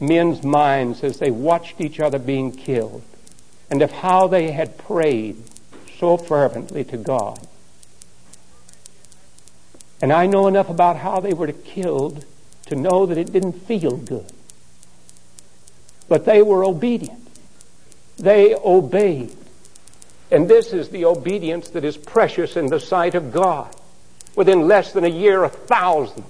men's 0.00 0.42
minds 0.42 1.02
as 1.02 1.18
they 1.18 1.30
watched 1.30 1.80
each 1.80 2.00
other 2.00 2.18
being 2.18 2.52
killed, 2.52 3.02
and 3.70 3.82
of 3.82 3.90
how 3.90 4.26
they 4.26 4.50
had 4.50 4.78
prayed 4.78 5.36
so 5.98 6.16
fervently 6.16 6.84
to 6.84 6.96
God. 6.96 7.46
And 10.02 10.12
I 10.12 10.26
know 10.26 10.46
enough 10.46 10.70
about 10.70 10.96
how 10.96 11.20
they 11.20 11.34
were 11.34 11.52
killed 11.52 12.24
to 12.66 12.74
know 12.74 13.04
that 13.04 13.18
it 13.18 13.32
didn't 13.32 13.52
feel 13.52 13.96
good. 13.96 14.32
But 16.08 16.24
they 16.24 16.40
were 16.40 16.64
obedient. 16.64 17.19
They 18.20 18.54
obeyed. 18.54 19.34
And 20.30 20.48
this 20.48 20.72
is 20.72 20.90
the 20.90 21.06
obedience 21.06 21.70
that 21.70 21.84
is 21.84 21.96
precious 21.96 22.56
in 22.56 22.66
the 22.66 22.78
sight 22.78 23.14
of 23.14 23.32
God. 23.32 23.74
Within 24.36 24.68
less 24.68 24.92
than 24.92 25.04
a 25.04 25.08
year, 25.08 25.42
a 25.42 25.48
thousand 25.48 26.24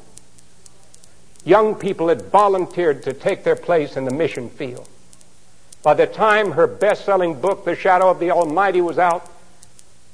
young 1.44 1.74
people 1.74 2.08
had 2.08 2.22
volunteered 2.22 3.02
to 3.02 3.12
take 3.12 3.44
their 3.44 3.56
place 3.56 3.96
in 3.96 4.04
the 4.04 4.14
mission 4.14 4.48
field. 4.50 4.88
By 5.82 5.94
the 5.94 6.06
time 6.06 6.52
her 6.52 6.66
best 6.66 7.04
selling 7.04 7.40
book, 7.40 7.64
The 7.64 7.74
Shadow 7.74 8.08
of 8.10 8.20
the 8.20 8.30
Almighty, 8.30 8.80
was 8.80 8.98
out, 8.98 9.28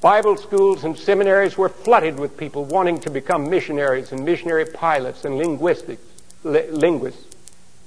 Bible 0.00 0.36
schools 0.36 0.84
and 0.84 0.96
seminaries 0.96 1.58
were 1.58 1.68
flooded 1.68 2.18
with 2.18 2.36
people 2.36 2.64
wanting 2.64 3.00
to 3.00 3.10
become 3.10 3.50
missionaries 3.50 4.12
and 4.12 4.24
missionary 4.24 4.64
pilots 4.64 5.24
and 5.24 5.36
linguistics, 5.36 6.02
li- 6.44 6.70
linguists 6.70 7.24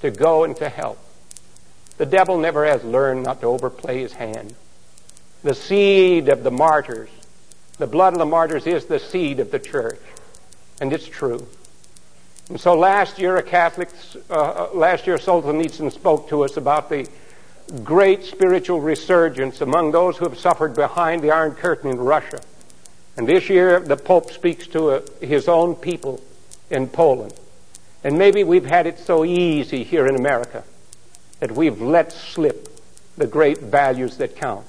to 0.02 0.10
go 0.10 0.44
and 0.44 0.56
to 0.56 0.68
help. 0.68 0.98
The 2.00 2.06
devil 2.06 2.38
never 2.38 2.64
has 2.64 2.82
learned 2.82 3.24
not 3.24 3.42
to 3.42 3.48
overplay 3.48 4.00
his 4.00 4.14
hand. 4.14 4.54
The 5.42 5.54
seed 5.54 6.30
of 6.30 6.42
the 6.42 6.50
martyrs, 6.50 7.10
the 7.76 7.86
blood 7.86 8.14
of 8.14 8.18
the 8.18 8.24
martyrs 8.24 8.66
is 8.66 8.86
the 8.86 8.98
seed 8.98 9.38
of 9.38 9.50
the 9.50 9.58
church. 9.58 10.00
And 10.80 10.94
it's 10.94 11.06
true. 11.06 11.46
And 12.48 12.58
so 12.58 12.72
last 12.72 13.18
year, 13.18 13.36
a 13.36 13.42
Catholic, 13.42 13.90
uh, 14.30 14.32
uh 14.32 14.68
last 14.72 15.06
year, 15.06 15.18
Solzhenitsyn 15.18 15.92
spoke 15.92 16.30
to 16.30 16.42
us 16.42 16.56
about 16.56 16.88
the 16.88 17.06
great 17.84 18.24
spiritual 18.24 18.80
resurgence 18.80 19.60
among 19.60 19.92
those 19.92 20.16
who 20.16 20.26
have 20.26 20.38
suffered 20.38 20.74
behind 20.74 21.20
the 21.20 21.32
Iron 21.32 21.54
Curtain 21.54 21.90
in 21.90 21.98
Russia. 21.98 22.40
And 23.18 23.28
this 23.28 23.50
year, 23.50 23.78
the 23.78 23.98
Pope 23.98 24.32
speaks 24.32 24.66
to 24.68 24.88
uh, 24.88 25.00
his 25.20 25.48
own 25.48 25.74
people 25.74 26.22
in 26.70 26.88
Poland. 26.88 27.34
And 28.02 28.16
maybe 28.16 28.42
we've 28.42 28.64
had 28.64 28.86
it 28.86 28.98
so 28.98 29.22
easy 29.22 29.84
here 29.84 30.06
in 30.06 30.16
America 30.16 30.64
that 31.40 31.52
we've 31.52 31.80
let 31.80 32.12
slip 32.12 32.68
the 33.16 33.26
great 33.26 33.58
values 33.58 34.16
that 34.18 34.36
count. 34.36 34.66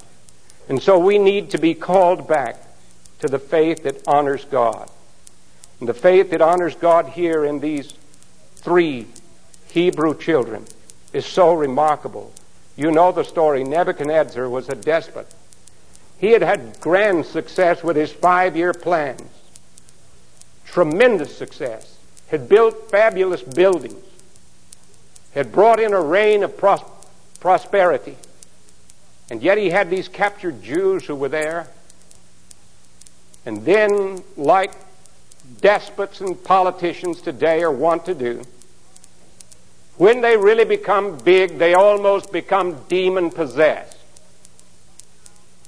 And 0.68 0.82
so 0.82 0.98
we 0.98 1.18
need 1.18 1.50
to 1.50 1.58
be 1.58 1.74
called 1.74 2.26
back 2.26 2.56
to 3.20 3.28
the 3.28 3.38
faith 3.38 3.84
that 3.84 4.06
honors 4.06 4.44
God. 4.44 4.90
And 5.80 5.88
the 5.88 5.94
faith 5.94 6.30
that 6.30 6.40
honors 6.40 6.74
God 6.74 7.06
here 7.08 7.44
in 7.44 7.60
these 7.60 7.94
three 8.56 9.06
Hebrew 9.68 10.16
children 10.16 10.66
is 11.12 11.26
so 11.26 11.54
remarkable. 11.54 12.32
You 12.76 12.90
know 12.90 13.12
the 13.12 13.24
story. 13.24 13.64
Nebuchadnezzar 13.64 14.48
was 14.48 14.68
a 14.68 14.74
despot. 14.74 15.26
He 16.18 16.30
had 16.30 16.42
had 16.42 16.80
grand 16.80 17.26
success 17.26 17.82
with 17.82 17.96
his 17.96 18.12
five 18.12 18.56
year 18.56 18.72
plans. 18.72 19.28
Tremendous 20.66 21.36
success. 21.36 21.98
Had 22.28 22.48
built 22.48 22.90
fabulous 22.90 23.42
buildings. 23.42 24.02
Had 25.34 25.52
brought 25.52 25.80
in 25.80 25.92
a 25.92 26.00
reign 26.00 26.42
of 26.42 26.56
pros- 26.56 26.84
prosperity. 27.40 28.16
And 29.30 29.42
yet 29.42 29.58
he 29.58 29.70
had 29.70 29.88
these 29.90 30.08
captured 30.08 30.62
Jews 30.62 31.06
who 31.06 31.14
were 31.14 31.28
there. 31.28 31.68
And 33.46 33.64
then, 33.64 34.22
like 34.36 34.72
despots 35.60 36.20
and 36.20 36.42
politicians 36.42 37.20
today 37.22 37.62
are 37.62 37.72
wont 37.72 38.04
to 38.06 38.14
do, 38.14 38.42
when 39.96 40.20
they 40.20 40.36
really 40.36 40.64
become 40.64 41.18
big, 41.18 41.58
they 41.58 41.74
almost 41.74 42.32
become 42.32 42.84
demon 42.88 43.30
possessed. 43.30 43.98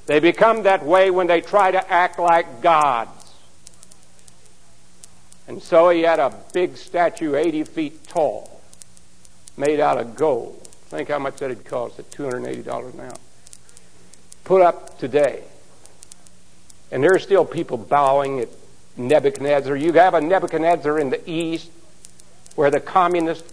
They 0.06 0.20
become 0.20 0.64
that 0.64 0.84
way 0.84 1.10
when 1.10 1.26
they 1.26 1.40
try 1.40 1.70
to 1.70 1.92
act 1.92 2.18
like 2.18 2.60
gods. 2.60 3.32
And 5.46 5.62
so 5.62 5.90
he 5.90 6.02
had 6.02 6.18
a 6.18 6.34
big 6.52 6.76
statue 6.76 7.34
80 7.34 7.64
feet 7.64 8.08
tall, 8.08 8.53
made 9.56 9.80
out 9.80 9.98
of 9.98 10.16
gold. 10.16 10.60
Think 10.88 11.08
how 11.08 11.18
much 11.18 11.38
that'd 11.38 11.64
cost 11.64 11.98
at 11.98 12.10
$280 12.10 12.94
now. 12.94 13.14
Put 14.44 14.62
up 14.62 14.98
today. 14.98 15.42
And 16.90 17.02
there 17.02 17.14
are 17.14 17.18
still 17.18 17.44
people 17.44 17.76
bowing 17.76 18.40
at 18.40 18.48
Nebuchadnezzar. 18.96 19.76
You 19.76 19.92
have 19.94 20.14
a 20.14 20.20
Nebuchadnezzar 20.20 20.98
in 20.98 21.10
the 21.10 21.28
east 21.28 21.70
where 22.54 22.70
the 22.70 22.80
communists 22.80 23.52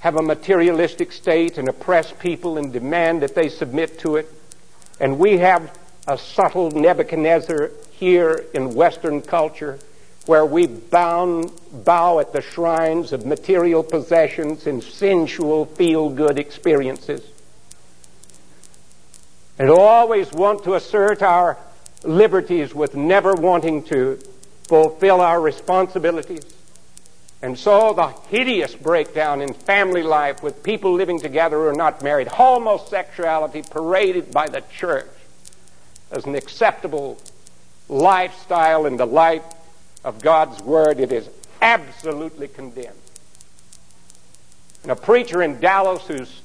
have 0.00 0.16
a 0.16 0.22
materialistic 0.22 1.12
state 1.12 1.58
and 1.58 1.68
oppress 1.68 2.12
people 2.12 2.58
and 2.58 2.72
demand 2.72 3.22
that 3.22 3.34
they 3.34 3.48
submit 3.48 3.98
to 4.00 4.16
it. 4.16 4.32
And 5.00 5.18
we 5.18 5.38
have 5.38 5.76
a 6.08 6.16
subtle 6.16 6.70
Nebuchadnezzar 6.70 7.70
here 7.92 8.44
in 8.54 8.74
Western 8.74 9.22
culture 9.22 9.78
where 10.26 10.44
we 10.44 10.66
bow, 10.66 11.50
bow 11.72 12.18
at 12.18 12.32
the 12.32 12.42
shrines 12.42 13.12
of 13.12 13.24
material 13.24 13.82
possessions 13.82 14.66
and 14.66 14.82
sensual 14.82 15.64
feel 15.64 16.10
good 16.10 16.38
experiences. 16.38 17.24
And 19.58 19.70
always 19.70 20.32
want 20.32 20.64
to 20.64 20.74
assert 20.74 21.22
our 21.22 21.56
liberties 22.02 22.74
with 22.74 22.94
never 22.94 23.34
wanting 23.34 23.84
to 23.84 24.18
fulfill 24.68 25.20
our 25.20 25.40
responsibilities. 25.40 26.42
And 27.40 27.56
so 27.56 27.92
the 27.92 28.08
hideous 28.28 28.74
breakdown 28.74 29.40
in 29.40 29.54
family 29.54 30.02
life 30.02 30.42
with 30.42 30.62
people 30.62 30.92
living 30.92 31.20
together 31.20 31.56
who 31.56 31.66
are 31.68 31.74
not 31.74 32.02
married, 32.02 32.26
homosexuality 32.26 33.62
paraded 33.62 34.32
by 34.32 34.48
the 34.48 34.62
church 34.72 35.08
as 36.10 36.24
an 36.24 36.34
acceptable 36.34 37.18
lifestyle 37.88 38.86
in 38.86 38.96
the 38.96 39.06
light 39.06 39.44
of 40.06 40.22
God's 40.22 40.62
Word, 40.62 41.00
it 41.00 41.12
is 41.12 41.28
absolutely 41.60 42.48
condemned. 42.48 42.96
And 44.82 44.92
a 44.92 44.96
preacher 44.96 45.42
in 45.42 45.60
Dallas 45.60 46.06
whose 46.06 46.40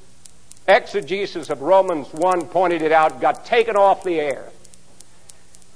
exegesis 0.67 1.49
of 1.49 1.61
Romans 1.61 2.11
1 2.11 2.47
pointed 2.47 2.81
it 2.81 2.91
out 2.91 3.21
got 3.21 3.45
taken 3.45 3.77
off 3.77 4.03
the 4.03 4.19
air 4.19 4.49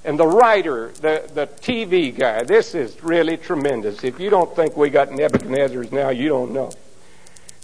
and 0.04 0.19
the 0.19 0.28
writer, 0.28 0.91
the, 1.02 1.30
the 1.34 1.48
TV 1.48 2.15
guy, 2.15 2.43
this 2.43 2.76
is 2.76 3.04
really 3.04 3.38
tremendous. 3.38 4.04
If 4.04 4.19
you 4.19 4.30
don't 4.30 4.56
think 4.56 4.78
we 4.78 4.89
got 4.89 5.10
Nebuchadnezzars 5.10 5.91
now, 5.91 6.10
you 6.10 6.30
don't 6.30 6.54
know. 6.54 6.71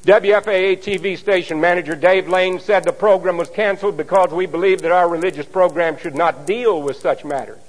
WFAA 0.03 0.81
TV 0.81 1.15
station 1.15 1.61
manager 1.61 1.95
Dave 1.95 2.27
Lane 2.27 2.59
said 2.59 2.83
the 2.83 2.91
program 2.91 3.37
was 3.37 3.49
canceled 3.49 3.95
because 3.95 4.31
we 4.31 4.47
believe 4.47 4.81
that 4.81 4.91
our 4.91 5.07
religious 5.07 5.45
program 5.45 5.97
should 5.97 6.15
not 6.15 6.47
deal 6.47 6.81
with 6.81 6.97
such 6.97 7.23
matters. 7.23 7.59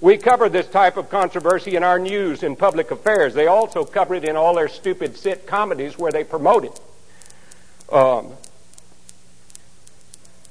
We 0.00 0.16
cover 0.16 0.48
this 0.48 0.68
type 0.68 0.96
of 0.96 1.10
controversy 1.10 1.74
in 1.74 1.82
our 1.82 1.98
news 1.98 2.42
and 2.42 2.56
public 2.56 2.90
affairs. 2.90 3.34
They 3.34 3.48
also 3.48 3.84
cover 3.84 4.14
it 4.14 4.24
in 4.24 4.36
all 4.36 4.54
their 4.54 4.68
stupid 4.68 5.16
sit 5.16 5.46
comedies 5.46 5.98
where 5.98 6.12
they 6.12 6.22
promote 6.22 6.64
it. 6.64 6.80
Um, 7.92 8.32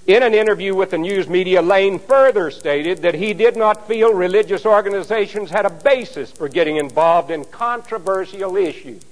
in 0.05 0.23
an 0.23 0.33
interview 0.33 0.73
with 0.73 0.91
the 0.91 0.97
news 0.97 1.27
media, 1.27 1.61
Lane 1.61 1.99
further 1.99 2.49
stated 2.49 3.01
that 3.01 3.13
he 3.13 3.33
did 3.33 3.57
not 3.57 3.87
feel 3.87 4.13
religious 4.13 4.65
organizations 4.65 5.49
had 5.49 5.65
a 5.65 5.69
basis 5.69 6.31
for 6.31 6.47
getting 6.47 6.77
involved 6.77 7.29
in 7.29 7.43
controversial 7.45 8.55
issues. 8.55 9.03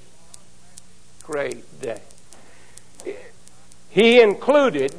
Great 1.24 1.82
day. 1.82 2.02
He 3.90 4.22
included 4.22 4.94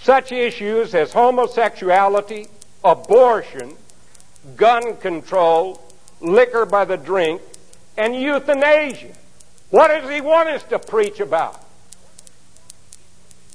such 0.00 0.30
issues 0.30 0.94
as 0.94 1.12
homosexuality, 1.12 2.48
abortion, 2.84 3.76
gun 4.56 4.96
control, 4.96 5.82
liquor 6.20 6.66
by 6.66 6.84
the 6.84 6.96
drink, 6.96 7.42
and 7.96 8.14
euthanasia. 8.14 9.14
What 9.70 9.88
does 9.88 10.10
he 10.10 10.20
want 10.20 10.48
us 10.48 10.62
to 10.64 10.78
preach 10.78 11.20
about? 11.20 11.64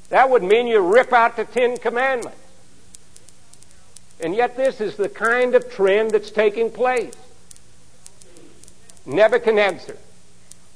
That 0.09 0.29
would 0.29 0.43
mean 0.43 0.67
you 0.67 0.79
rip 0.79 1.11
out 1.11 1.35
the 1.35 1.45
Ten 1.45 1.77
Commandments. 1.77 2.37
And 4.19 4.35
yet, 4.35 4.55
this 4.55 4.79
is 4.79 4.95
the 4.95 5.09
kind 5.09 5.55
of 5.55 5.71
trend 5.71 6.11
that's 6.11 6.31
taking 6.31 6.69
place. 6.69 7.15
Nebuchadnezzar 9.05 9.97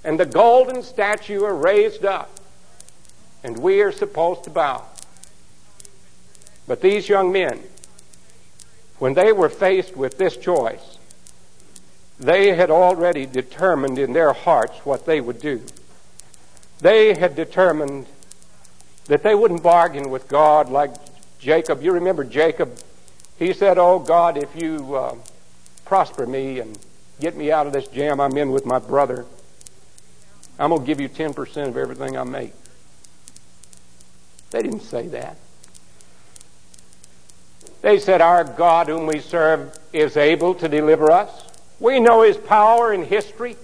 and 0.03 0.19
the 0.19 0.25
golden 0.25 0.83
statue 0.83 1.43
are 1.43 1.55
raised 1.55 2.05
up, 2.05 2.39
and 3.43 3.57
we 3.57 3.81
are 3.81 3.91
supposed 3.91 4.43
to 4.45 4.49
bow. 4.49 4.83
But 6.67 6.81
these 6.81 7.07
young 7.07 7.31
men, 7.31 7.61
when 8.99 9.13
they 9.13 9.31
were 9.31 9.49
faced 9.49 9.95
with 9.95 10.17
this 10.17 10.35
choice, 10.37 10.97
they 12.19 12.55
had 12.55 12.71
already 12.71 13.25
determined 13.25 13.99
in 13.99 14.13
their 14.13 14.33
hearts 14.33 14.79
what 14.85 15.05
they 15.05 15.21
would 15.21 15.39
do. 15.39 15.61
They 16.79 17.13
had 17.13 17.35
determined 17.35 18.07
that 19.05 19.23
they 19.23 19.35
wouldn't 19.35 19.63
bargain 19.63 20.09
with 20.09 20.27
God 20.27 20.69
like 20.69 20.93
Jacob. 21.39 21.81
You 21.81 21.93
remember 21.93 22.23
Jacob? 22.23 22.77
He 23.37 23.53
said, 23.53 23.77
Oh 23.77 23.99
God, 23.99 24.37
if 24.37 24.55
you 24.55 24.95
uh, 24.95 25.15
prosper 25.85 26.25
me 26.25 26.59
and 26.59 26.77
get 27.19 27.35
me 27.35 27.51
out 27.51 27.67
of 27.67 27.73
this 27.73 27.87
jam 27.87 28.19
I'm 28.19 28.35
in 28.37 28.51
with 28.51 28.65
my 28.65 28.79
brother, 28.79 29.25
I'm 30.59 30.69
going 30.69 30.81
to 30.81 30.87
give 30.87 30.99
you 30.99 31.09
10% 31.09 31.67
of 31.67 31.77
everything 31.77 32.17
I 32.17 32.23
make. 32.23 32.53
They 34.49 34.63
didn't 34.63 34.81
say 34.81 35.07
that. 35.09 35.37
They 37.81 37.99
said, 37.99 38.21
Our 38.21 38.43
God, 38.43 38.87
whom 38.87 39.05
we 39.05 39.19
serve, 39.19 39.77
is 39.93 40.17
able 40.17 40.55
to 40.55 40.67
deliver 40.67 41.11
us. 41.11 41.43
We 41.79 41.99
know 41.99 42.23
his 42.23 42.37
power 42.37 42.93
in 42.93 43.03
history. 43.03 43.55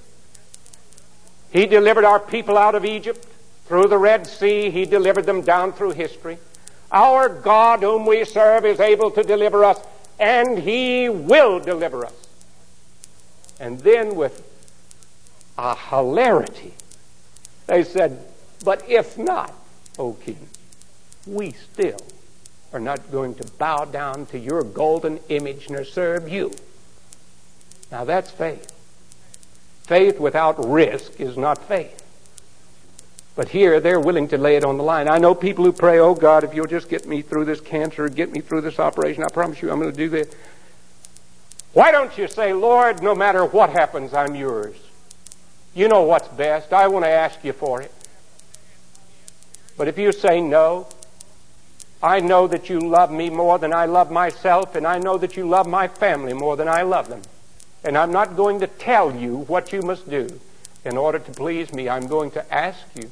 He 1.51 1.65
delivered 1.65 2.05
our 2.05 2.19
people 2.19 2.57
out 2.57 2.75
of 2.75 2.85
Egypt. 2.85 3.27
Through 3.65 3.87
the 3.87 3.97
Red 3.97 4.27
Sea, 4.27 4.69
He 4.69 4.85
delivered 4.85 5.25
them 5.25 5.41
down 5.41 5.71
through 5.73 5.91
history. 5.91 6.37
Our 6.91 7.29
God, 7.29 7.81
whom 7.81 8.05
we 8.05 8.25
serve, 8.25 8.65
is 8.65 8.79
able 8.79 9.09
to 9.11 9.23
deliver 9.23 9.63
us, 9.63 9.79
and 10.19 10.59
He 10.59 11.09
will 11.09 11.59
deliver 11.59 12.05
us. 12.05 12.13
And 13.59 13.79
then, 13.79 14.15
with 14.15 14.43
a 15.57 15.75
hilarity, 15.75 16.73
they 17.67 17.83
said, 17.83 18.19
But 18.65 18.87
if 18.89 19.17
not, 19.17 19.53
O 19.97 20.13
King, 20.13 20.47
we 21.25 21.51
still 21.51 21.99
are 22.73 22.79
not 22.79 23.11
going 23.11 23.35
to 23.35 23.51
bow 23.53 23.85
down 23.85 24.25
to 24.27 24.39
your 24.39 24.63
golden 24.63 25.19
image 25.29 25.69
nor 25.69 25.85
serve 25.85 26.27
you. 26.27 26.51
Now 27.91 28.03
that's 28.03 28.31
faith. 28.31 28.71
Faith 29.83 30.19
without 30.19 30.67
risk 30.67 31.19
is 31.19 31.37
not 31.37 31.67
faith. 31.67 31.99
But 33.35 33.49
here, 33.49 33.79
they're 33.79 33.99
willing 33.99 34.27
to 34.29 34.37
lay 34.37 34.55
it 34.55 34.63
on 34.63 34.77
the 34.77 34.83
line. 34.83 35.07
I 35.07 35.17
know 35.17 35.33
people 35.33 35.65
who 35.65 35.71
pray, 35.71 35.99
oh 35.99 36.13
God, 36.13 36.43
if 36.43 36.53
you'll 36.53 36.67
just 36.67 36.89
get 36.89 37.07
me 37.07 37.21
through 37.21 37.45
this 37.45 37.61
cancer, 37.61 38.07
get 38.09 38.31
me 38.31 38.41
through 38.41 38.61
this 38.61 38.79
operation, 38.79 39.23
I 39.23 39.27
promise 39.29 39.61
you 39.61 39.71
I'm 39.71 39.79
going 39.79 39.91
to 39.91 39.97
do 39.97 40.09
this. 40.09 40.33
Why 41.73 41.91
don't 41.91 42.15
you 42.17 42.27
say, 42.27 42.53
Lord, 42.53 43.01
no 43.01 43.15
matter 43.15 43.45
what 43.45 43.71
happens, 43.71 44.13
I'm 44.13 44.35
yours? 44.35 44.75
You 45.73 45.87
know 45.87 46.03
what's 46.03 46.27
best. 46.27 46.71
I 46.71 46.87
want 46.87 47.05
to 47.05 47.09
ask 47.09 47.43
you 47.43 47.53
for 47.53 47.81
it. 47.81 47.91
But 49.75 49.87
if 49.87 49.97
you 49.97 50.11
say 50.11 50.39
no, 50.39 50.87
I 52.03 52.19
know 52.19 52.47
that 52.47 52.69
you 52.69 52.81
love 52.81 53.11
me 53.11 53.29
more 53.29 53.57
than 53.57 53.71
I 53.71 53.85
love 53.85 54.11
myself, 54.11 54.75
and 54.75 54.85
I 54.85 54.99
know 54.99 55.17
that 55.17 55.37
you 55.37 55.47
love 55.47 55.65
my 55.65 55.87
family 55.87 56.33
more 56.33 56.57
than 56.57 56.67
I 56.67 56.81
love 56.81 57.07
them. 57.07 57.21
And 57.81 57.97
I'm 57.97 58.11
not 58.11 58.35
going 58.35 58.59
to 58.59 58.67
tell 58.67 59.15
you 59.15 59.37
what 59.37 59.71
you 59.71 59.81
must 59.81 60.09
do. 60.09 60.27
in 60.83 60.97
order 60.97 61.17
to 61.17 61.31
please 61.31 61.71
me, 61.71 61.87
I'm 61.87 62.07
going 62.07 62.29
to 62.31 62.53
ask 62.53 62.81
you. 62.93 63.09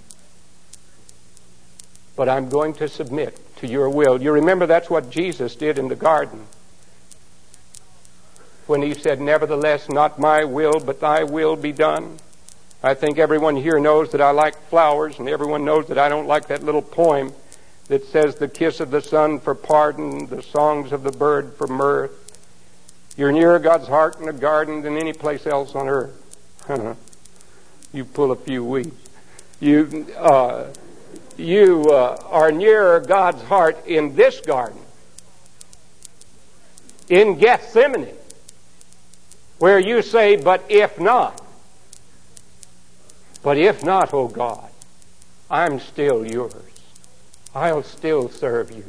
But 2.17 2.27
I'm 2.27 2.49
going 2.49 2.73
to 2.73 2.89
submit 2.89 3.39
to 3.59 3.67
your 3.67 3.89
will. 3.89 4.21
You 4.21 4.33
remember 4.33 4.65
that's 4.65 4.89
what 4.89 5.09
Jesus 5.09 5.55
did 5.55 5.79
in 5.79 5.87
the 5.87 5.95
garden 5.95 6.47
when 8.67 8.81
he 8.81 8.93
said, 8.93 9.21
Nevertheless, 9.21 9.87
not 9.87 10.19
my 10.19 10.43
will, 10.43 10.81
but 10.81 10.99
thy 10.99 11.23
will 11.23 11.55
be 11.55 11.71
done. 11.71 12.17
I 12.83 12.93
think 12.93 13.17
everyone 13.17 13.55
here 13.55 13.79
knows 13.79 14.11
that 14.11 14.19
I 14.19 14.31
like 14.31 14.57
flowers, 14.67 15.17
and 15.17 15.29
everyone 15.29 15.63
knows 15.63 15.87
that 15.87 15.97
I 15.97 16.09
don't 16.09 16.27
like 16.27 16.47
that 16.47 16.61
little 16.61 16.81
poem 16.81 17.31
that 17.87 18.05
says, 18.05 18.35
The 18.35 18.47
kiss 18.47 18.79
of 18.79 18.91
the 18.91 19.01
sun 19.01 19.39
for 19.39 19.55
pardon, 19.55 20.27
the 20.27 20.41
songs 20.41 20.91
of 20.91 21.03
the 21.03 21.11
bird 21.11 21.55
for 21.55 21.67
mirth. 21.67 22.17
You're 23.17 23.31
nearer 23.31 23.59
God's 23.59 23.87
heart 23.87 24.19
in 24.19 24.29
a 24.29 24.33
garden 24.33 24.81
than 24.81 24.97
any 24.97 25.13
place 25.13 25.45
else 25.45 25.75
on 25.75 25.87
earth. 25.89 26.17
you 27.93 28.05
pull 28.05 28.31
a 28.31 28.35
few 28.35 28.63
weeds. 28.63 29.09
You, 29.59 30.07
uh, 30.17 30.73
you 31.37 31.89
uh, 31.89 32.21
are 32.29 32.51
nearer 32.51 32.99
God's 32.99 33.43
heart 33.43 33.85
in 33.85 34.15
this 34.15 34.41
garden, 34.41 34.79
in 37.09 37.37
Gethsemane, 37.37 38.15
where 39.59 39.79
you 39.79 40.01
say, 40.01 40.35
But 40.35 40.63
if 40.69 40.99
not, 40.99 41.43
but 43.43 43.57
if 43.57 43.83
not, 43.83 44.13
O 44.13 44.19
oh 44.19 44.27
God, 44.27 44.69
I'm 45.49 45.79
still 45.79 46.25
yours. 46.25 46.53
I'll 47.53 47.83
still 47.83 48.29
serve 48.29 48.71
you. 48.71 48.85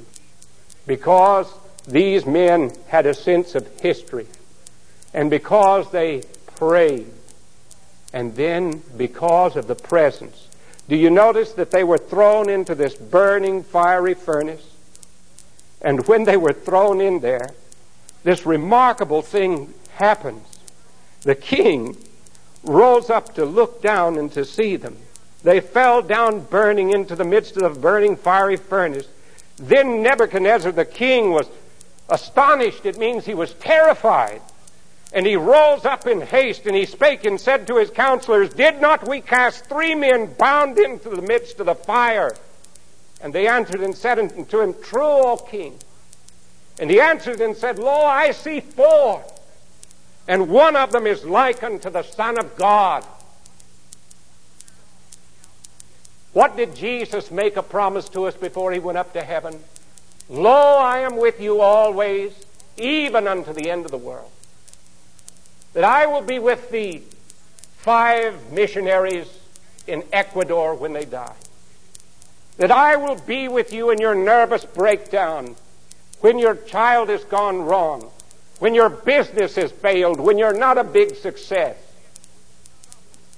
Because 0.87 1.53
these 1.87 2.27
men 2.27 2.72
had 2.88 3.07
a 3.07 3.14
sense 3.14 3.55
of 3.55 3.81
history, 3.81 4.27
and 5.12 5.31
because 5.31 5.90
they 5.90 6.22
prayed, 6.57 7.12
and 8.12 8.35
then 8.37 8.83
because 8.96 9.57
of 9.57 9.66
the 9.66 9.75
presence. 9.75 10.48
Do 10.88 10.96
you 10.96 11.11
notice 11.11 11.53
that 11.53 11.70
they 11.70 11.85
were 11.85 11.98
thrown 11.98 12.51
into 12.51 12.75
this 12.75 12.94
burning 12.94 13.62
fiery 13.62 14.14
furnace? 14.14 14.66
And 15.81 16.07
when 16.07 16.25
they 16.25 16.37
were 16.37 16.53
thrown 16.53 17.01
in 17.01 17.20
there, 17.20 17.51
this 18.22 18.46
remarkable 18.46 19.22
thing 19.22 19.75
happens. 19.94 20.46
The 21.22 21.35
king 21.35 21.96
rose 22.62 23.11
up 23.11 23.35
to 23.35 23.44
look 23.44 23.83
down 23.83 24.16
and 24.16 24.31
to 24.33 24.44
see 24.44 24.77
them. 24.77 24.96
They 25.42 25.61
fell 25.61 26.02
down 26.02 26.40
burning 26.44 26.92
into 26.92 27.16
the 27.16 27.24
midst 27.24 27.57
of 27.57 27.74
the 27.74 27.81
burning 27.81 28.16
fiery 28.16 28.57
furnace. 28.57 29.07
Then 29.57 30.02
Nebuchadnezzar 30.02 30.72
the 30.72 30.85
king 30.85 31.31
was 31.31 31.48
astonished. 32.09 32.87
It 32.87 32.98
means 32.98 33.24
he 33.24 33.35
was 33.35 33.55
terrified. 33.55 34.40
And 35.12 35.26
he 35.26 35.37
rose 35.37 35.85
up 35.85 36.07
in 36.07 36.20
haste 36.20 36.66
and 36.66 36.74
he 36.74 36.87
spake 36.87 37.24
and 37.24 37.40
said 37.40 37.66
to 37.66 37.76
his 37.76 37.90
counselors, 37.90 38.55
Did 38.55 38.81
not 38.81 39.07
we 39.07 39.20
cast 39.20 39.66
three 39.66 39.94
men 39.94 40.33
bound 40.38 40.78
into 40.78 41.11
the 41.11 41.22
midst 41.22 41.61
of 41.61 41.66
the 41.66 41.74
fire? 41.74 42.35
And 43.20 43.33
they 43.33 43.46
answered 43.46 43.83
and 43.83 43.94
said 43.94 44.18
unto 44.18 44.61
him, 44.61 44.74
True, 44.83 45.02
O 45.02 45.37
king. 45.37 45.78
And 46.78 46.90
he 46.90 47.00
answered 47.00 47.40
and 47.40 47.57
said, 47.57 47.78
Lo, 47.78 48.05
I 48.05 48.31
see 48.31 48.61
four 48.61 49.22
and 50.28 50.48
one 50.48 50.76
of 50.76 50.92
them 50.92 51.07
is 51.07 51.24
like 51.24 51.62
unto 51.62 51.90
the 51.90 52.02
Son 52.02 52.38
of 52.38 52.57
God. 52.57 53.05
What 56.32 56.56
did 56.56 56.74
Jesus 56.74 57.30
make 57.30 57.56
a 57.56 57.62
promise 57.62 58.08
to 58.10 58.26
us 58.26 58.34
before 58.34 58.72
he 58.72 58.78
went 58.78 58.98
up 58.98 59.12
to 59.12 59.22
heaven? 59.22 59.60
Lo, 60.28 60.78
I 60.78 61.00
am 61.00 61.16
with 61.16 61.40
you 61.40 61.60
always, 61.60 62.32
even 62.76 63.28
unto 63.28 63.52
the 63.52 63.70
end 63.70 63.84
of 63.84 63.90
the 63.90 63.98
world. 63.98 64.30
That 65.74 65.84
I 65.84 66.06
will 66.06 66.22
be 66.22 66.38
with 66.38 66.70
the 66.70 67.02
five 67.78 68.52
missionaries 68.52 69.28
in 69.86 70.04
Ecuador 70.12 70.74
when 70.74 70.92
they 70.92 71.04
die. 71.04 71.34
That 72.56 72.70
I 72.70 72.96
will 72.96 73.16
be 73.16 73.48
with 73.48 73.72
you 73.72 73.90
in 73.90 73.98
your 73.98 74.14
nervous 74.14 74.64
breakdown 74.64 75.56
when 76.20 76.38
your 76.38 76.54
child 76.54 77.08
has 77.08 77.24
gone 77.24 77.62
wrong 77.62 78.10
when 78.62 78.76
your 78.76 78.88
business 78.88 79.56
has 79.56 79.72
failed, 79.72 80.20
when 80.20 80.38
you're 80.38 80.56
not 80.56 80.78
a 80.78 80.84
big 80.84 81.16
success. 81.16 81.76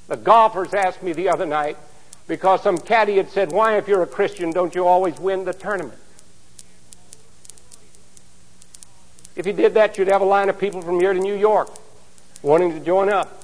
The 0.06 0.18
golfers 0.18 0.74
asked 0.74 1.02
me 1.02 1.14
the 1.14 1.30
other 1.30 1.46
night 1.46 1.78
because 2.26 2.62
some 2.62 2.78
caddy 2.78 3.16
had 3.16 3.30
said, 3.30 3.52
Why, 3.52 3.76
if 3.76 3.88
you're 3.88 4.02
a 4.02 4.06
Christian, 4.06 4.50
don't 4.50 4.74
you 4.74 4.86
always 4.86 5.18
win 5.18 5.44
the 5.44 5.52
tournament? 5.52 5.98
If 9.36 9.46
you 9.46 9.52
did 9.52 9.74
that, 9.74 9.98
you'd 9.98 10.08
have 10.08 10.20
a 10.20 10.26
line 10.26 10.48
of 10.48 10.58
people 10.58 10.80
from 10.80 11.00
here 11.00 11.12
to 11.12 11.18
New 11.18 11.34
York 11.34 11.70
wanting 12.42 12.72
to 12.72 12.80
join 12.80 13.08
up. 13.08 13.42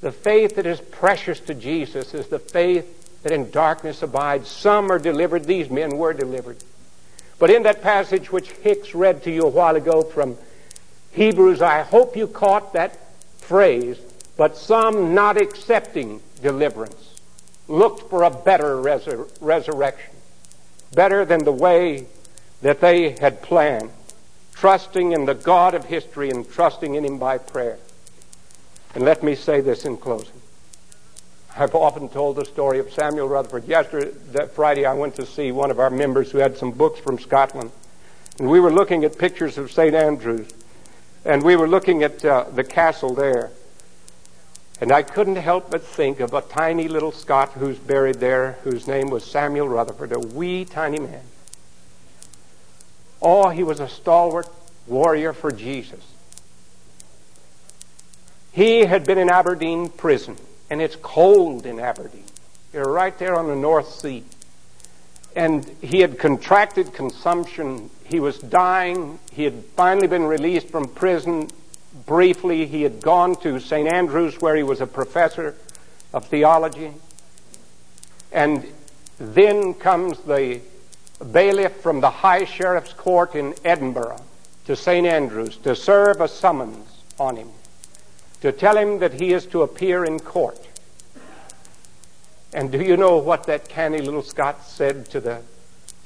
The 0.00 0.10
faith 0.10 0.56
that 0.56 0.66
is 0.66 0.80
precious 0.80 1.38
to 1.40 1.54
Jesus 1.54 2.12
is 2.14 2.26
the 2.26 2.40
faith 2.40 3.22
that 3.22 3.30
in 3.30 3.50
darkness 3.50 4.02
abides. 4.02 4.48
Some 4.48 4.90
are 4.90 4.98
delivered, 4.98 5.44
these 5.44 5.70
men 5.70 5.96
were 5.96 6.12
delivered. 6.12 6.56
But 7.38 7.50
in 7.50 7.62
that 7.62 7.82
passage 7.82 8.32
which 8.32 8.50
Hicks 8.50 8.94
read 8.94 9.22
to 9.24 9.30
you 9.30 9.42
a 9.42 9.48
while 9.48 9.76
ago 9.76 10.02
from 10.02 10.36
Hebrews, 11.12 11.62
I 11.62 11.82
hope 11.82 12.16
you 12.16 12.26
caught 12.26 12.72
that 12.72 12.98
phrase, 13.38 13.98
but 14.36 14.56
some 14.56 15.14
not 15.14 15.36
accepting 15.36 16.20
deliverance 16.40 17.20
looked 17.68 18.08
for 18.10 18.22
a 18.22 18.30
better 18.30 18.76
resur- 18.76 19.30
resurrection, 19.40 20.14
better 20.94 21.24
than 21.24 21.44
the 21.44 21.52
way 21.52 22.06
that 22.60 22.80
they 22.80 23.10
had 23.20 23.42
planned, 23.42 23.90
trusting 24.54 25.12
in 25.12 25.24
the 25.24 25.34
God 25.34 25.74
of 25.74 25.84
history 25.84 26.30
and 26.30 26.48
trusting 26.50 26.94
in 26.94 27.04
Him 27.04 27.18
by 27.18 27.38
prayer. 27.38 27.78
And 28.94 29.04
let 29.04 29.22
me 29.22 29.34
say 29.34 29.60
this 29.60 29.84
in 29.84 29.96
closing. 29.96 30.42
I've 31.56 31.74
often 31.74 32.08
told 32.08 32.36
the 32.36 32.44
story 32.44 32.78
of 32.78 32.92
Samuel 32.92 33.28
Rutherford. 33.28 33.66
Yesterday, 33.66 34.10
that 34.32 34.52
Friday, 34.54 34.86
I 34.86 34.94
went 34.94 35.14
to 35.16 35.26
see 35.26 35.52
one 35.52 35.70
of 35.70 35.78
our 35.78 35.90
members 35.90 36.30
who 36.30 36.38
had 36.38 36.56
some 36.56 36.70
books 36.70 36.98
from 37.00 37.18
Scotland. 37.18 37.70
And 38.38 38.48
we 38.48 38.58
were 38.58 38.72
looking 38.72 39.04
at 39.04 39.18
pictures 39.18 39.58
of 39.58 39.70
St. 39.70 39.94
Andrews. 39.94 40.48
And 41.24 41.42
we 41.42 41.56
were 41.56 41.68
looking 41.68 42.02
at 42.02 42.24
uh, 42.24 42.44
the 42.54 42.64
castle 42.64 43.14
there. 43.14 43.50
And 44.82 44.90
I 44.90 45.04
couldn't 45.04 45.36
help 45.36 45.70
but 45.70 45.84
think 45.84 46.18
of 46.18 46.34
a 46.34 46.40
tiny 46.40 46.88
little 46.88 47.12
Scot 47.12 47.52
who's 47.52 47.78
buried 47.78 48.16
there, 48.16 48.58
whose 48.64 48.88
name 48.88 49.10
was 49.10 49.22
Samuel 49.24 49.68
Rutherford, 49.68 50.10
a 50.10 50.18
wee 50.18 50.64
tiny 50.64 50.98
man. 50.98 51.22
Oh, 53.22 53.50
he 53.50 53.62
was 53.62 53.78
a 53.78 53.88
stalwart 53.88 54.48
warrior 54.88 55.32
for 55.32 55.52
Jesus. 55.52 56.04
He 58.50 58.80
had 58.86 59.06
been 59.06 59.18
in 59.18 59.30
Aberdeen 59.30 59.88
prison 59.88 60.36
and 60.68 60.82
it's 60.82 60.96
cold 60.96 61.64
in 61.64 61.78
Aberdeen. 61.78 62.24
You're 62.72 62.92
right 62.92 63.16
there 63.20 63.36
on 63.36 63.46
the 63.46 63.54
North 63.54 63.88
Sea. 63.88 64.24
And 65.36 65.64
he 65.80 66.00
had 66.00 66.18
contracted 66.18 66.92
consumption. 66.92 67.88
He 68.02 68.18
was 68.18 68.36
dying. 68.38 69.20
He 69.30 69.44
had 69.44 69.64
finally 69.76 70.08
been 70.08 70.24
released 70.24 70.70
from 70.70 70.88
prison. 70.88 71.50
Briefly, 72.06 72.66
he 72.66 72.82
had 72.82 73.00
gone 73.00 73.36
to 73.36 73.60
St. 73.60 73.92
Andrews, 73.92 74.40
where 74.40 74.56
he 74.56 74.62
was 74.62 74.80
a 74.80 74.86
professor 74.86 75.54
of 76.12 76.26
theology. 76.26 76.92
And 78.32 78.66
then 79.18 79.74
comes 79.74 80.18
the 80.20 80.60
bailiff 81.30 81.76
from 81.80 82.00
the 82.00 82.10
High 82.10 82.44
Sheriff's 82.44 82.92
Court 82.92 83.34
in 83.34 83.54
Edinburgh 83.64 84.20
to 84.66 84.74
St. 84.74 85.06
Andrews 85.06 85.56
to 85.58 85.76
serve 85.76 86.20
a 86.20 86.28
summons 86.28 86.88
on 87.18 87.36
him 87.36 87.48
to 88.42 88.50
tell 88.50 88.76
him 88.76 88.98
that 88.98 89.14
he 89.14 89.32
is 89.32 89.46
to 89.46 89.62
appear 89.62 90.04
in 90.04 90.18
court. 90.18 90.58
And 92.52 92.72
do 92.72 92.82
you 92.82 92.96
know 92.96 93.16
what 93.18 93.44
that 93.44 93.68
canny 93.68 93.98
little 93.98 94.22
Scot 94.22 94.66
said 94.66 95.06
to 95.10 95.20
the, 95.20 95.42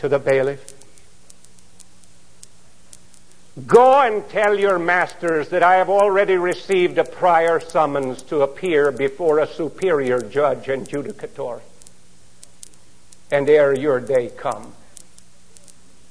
to 0.00 0.08
the 0.08 0.18
bailiff? 0.18 0.75
Go 3.64 4.02
and 4.02 4.28
tell 4.28 4.58
your 4.58 4.78
masters 4.78 5.48
that 5.48 5.62
I 5.62 5.76
have 5.76 5.88
already 5.88 6.34
received 6.34 6.98
a 6.98 7.04
prior 7.04 7.58
summons 7.58 8.20
to 8.24 8.42
appear 8.42 8.92
before 8.92 9.38
a 9.38 9.46
superior 9.46 10.20
judge 10.20 10.68
and 10.68 10.86
judicator. 10.86 11.62
And 13.30 13.48
ere 13.48 13.74
your 13.74 13.98
day 13.98 14.28
come, 14.36 14.74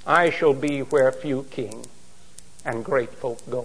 I 0.08 0.32
shall 0.32 0.54
be 0.54 0.80
where 0.80 1.12
few 1.12 1.44
kings 1.44 1.86
and 2.66 2.84
great 2.84 3.14
folk 3.14 3.48
go. 3.50 3.64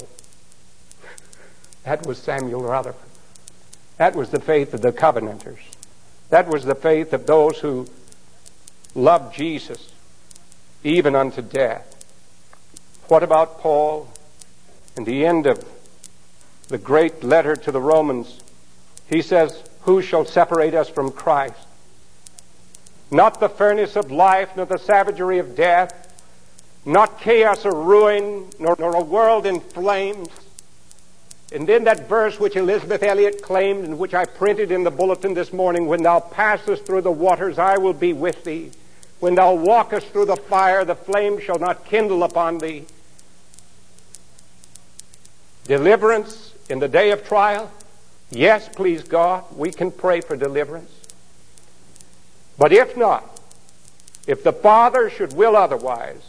That 1.84 2.06
was 2.06 2.18
Samuel 2.18 2.62
Rutherford. 2.62 3.10
That 3.96 4.14
was 4.14 4.28
the 4.28 4.40
faith 4.40 4.74
of 4.74 4.82
the 4.82 4.92
Covenanters. 4.92 5.60
That 6.28 6.48
was 6.48 6.64
the 6.64 6.74
faith 6.74 7.14
of 7.14 7.26
those 7.26 7.58
who 7.58 7.86
loved 8.94 9.34
Jesus 9.34 9.92
even 10.84 11.16
unto 11.16 11.40
death. 11.40 11.89
What 13.10 13.24
about 13.24 13.58
Paul? 13.58 14.08
In 14.96 15.02
the 15.02 15.26
end 15.26 15.48
of 15.48 15.64
the 16.68 16.78
great 16.78 17.24
letter 17.24 17.56
to 17.56 17.72
the 17.72 17.80
Romans, 17.80 18.38
he 19.08 19.20
says, 19.20 19.64
Who 19.80 20.00
shall 20.00 20.24
separate 20.24 20.74
us 20.74 20.88
from 20.88 21.10
Christ? 21.10 21.66
Not 23.10 23.40
the 23.40 23.48
furnace 23.48 23.96
of 23.96 24.12
life, 24.12 24.50
nor 24.54 24.66
the 24.66 24.78
savagery 24.78 25.40
of 25.40 25.56
death, 25.56 25.92
not 26.84 27.20
chaos 27.20 27.66
or 27.66 27.74
ruin, 27.74 28.48
nor, 28.60 28.76
nor 28.78 28.94
a 28.94 29.02
world 29.02 29.44
in 29.44 29.58
flames 29.58 30.28
And 31.52 31.66
then 31.66 31.82
that 31.84 32.08
verse 32.08 32.38
which 32.38 32.54
Elisabeth 32.54 33.02
Elliot 33.02 33.42
claimed 33.42 33.84
and 33.84 33.98
which 33.98 34.14
I 34.14 34.24
printed 34.24 34.70
in 34.70 34.84
the 34.84 34.90
bulletin 34.92 35.34
this 35.34 35.52
morning, 35.52 35.88
when 35.88 36.04
thou 36.04 36.20
passest 36.20 36.86
through 36.86 37.02
the 37.02 37.10
waters, 37.10 37.58
I 37.58 37.76
will 37.76 37.92
be 37.92 38.12
with 38.12 38.44
thee. 38.44 38.70
When 39.18 39.34
thou 39.34 39.54
walkest 39.54 40.06
through 40.10 40.26
the 40.26 40.36
fire, 40.36 40.84
the 40.84 40.94
flame 40.94 41.40
shall 41.40 41.58
not 41.58 41.84
kindle 41.84 42.22
upon 42.22 42.58
thee. 42.58 42.86
Deliverance 45.70 46.52
in 46.68 46.80
the 46.80 46.88
day 46.88 47.12
of 47.12 47.24
trial. 47.24 47.70
Yes, 48.30 48.68
please 48.68 49.04
God, 49.04 49.44
we 49.56 49.70
can 49.70 49.92
pray 49.92 50.20
for 50.20 50.34
deliverance. 50.36 50.90
But 52.58 52.72
if 52.72 52.96
not, 52.96 53.40
if 54.26 54.42
the 54.42 54.52
Father 54.52 55.08
should 55.08 55.32
will 55.32 55.56
otherwise, 55.56 56.22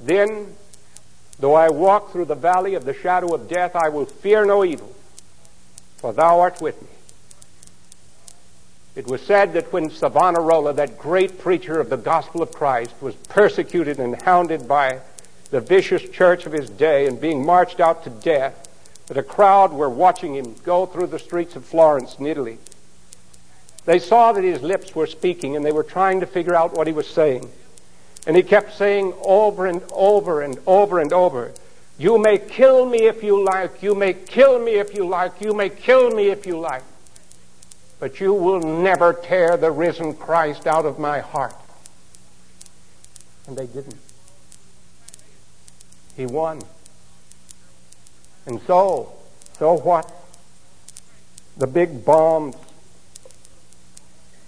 then 0.00 0.54
Though 1.40 1.54
I 1.54 1.70
walk 1.70 2.12
through 2.12 2.26
the 2.26 2.34
valley 2.34 2.74
of 2.74 2.84
the 2.84 2.92
shadow 2.92 3.34
of 3.34 3.48
death, 3.48 3.74
I 3.74 3.88
will 3.88 4.04
fear 4.04 4.44
no 4.44 4.62
evil, 4.62 4.94
for 5.96 6.12
thou 6.12 6.40
art 6.40 6.60
with 6.60 6.80
me. 6.82 6.88
It 8.94 9.06
was 9.06 9.22
said 9.22 9.54
that 9.54 9.72
when 9.72 9.88
Savonarola, 9.90 10.74
that 10.74 10.98
great 10.98 11.38
preacher 11.38 11.80
of 11.80 11.88
the 11.88 11.96
gospel 11.96 12.42
of 12.42 12.52
Christ, 12.52 12.92
was 13.00 13.14
persecuted 13.14 13.98
and 13.98 14.20
hounded 14.20 14.68
by 14.68 15.00
the 15.50 15.60
vicious 15.60 16.02
church 16.08 16.46
of 16.46 16.52
his 16.52 16.70
day 16.70 17.06
and 17.06 17.20
being 17.20 17.44
marched 17.44 17.80
out 17.80 18.04
to 18.04 18.10
death, 18.10 18.68
that 19.08 19.16
a 19.16 19.22
crowd 19.22 19.72
were 19.72 19.90
watching 19.90 20.34
him 20.34 20.54
go 20.62 20.86
through 20.86 21.08
the 21.08 21.18
streets 21.18 21.56
of 21.56 21.64
Florence 21.64 22.16
in 22.18 22.26
Italy. 22.26 22.58
They 23.84 23.98
saw 23.98 24.32
that 24.32 24.44
his 24.44 24.62
lips 24.62 24.94
were 24.94 25.06
speaking 25.06 25.56
and 25.56 25.64
they 25.64 25.72
were 25.72 25.82
trying 25.82 26.20
to 26.20 26.26
figure 26.26 26.54
out 26.54 26.74
what 26.74 26.86
he 26.86 26.92
was 26.92 27.08
saying. 27.08 27.50
And 28.26 28.36
he 28.36 28.42
kept 28.42 28.76
saying 28.76 29.14
over 29.24 29.66
and 29.66 29.82
over 29.92 30.42
and 30.42 30.58
over 30.66 31.00
and 31.00 31.12
over, 31.12 31.52
You 31.98 32.18
may 32.18 32.38
kill 32.38 32.86
me 32.86 33.06
if 33.06 33.22
you 33.24 33.42
like, 33.42 33.82
you 33.82 33.94
may 33.94 34.12
kill 34.12 34.58
me 34.58 34.72
if 34.74 34.94
you 34.94 35.06
like, 35.06 35.40
you 35.40 35.54
may 35.54 35.70
kill 35.70 36.10
me 36.10 36.28
if 36.28 36.46
you 36.46 36.58
like, 36.60 36.84
but 37.98 38.20
you 38.20 38.32
will 38.32 38.60
never 38.60 39.12
tear 39.12 39.56
the 39.56 39.70
risen 39.70 40.14
Christ 40.14 40.66
out 40.66 40.86
of 40.86 40.98
my 40.98 41.20
heart. 41.20 41.56
And 43.46 43.56
they 43.56 43.66
didn't. 43.66 43.96
He 46.20 46.26
won. 46.26 46.60
And 48.44 48.60
so, 48.66 49.14
so 49.58 49.78
what? 49.78 50.12
The 51.56 51.66
big 51.66 52.04
bombs, 52.04 52.56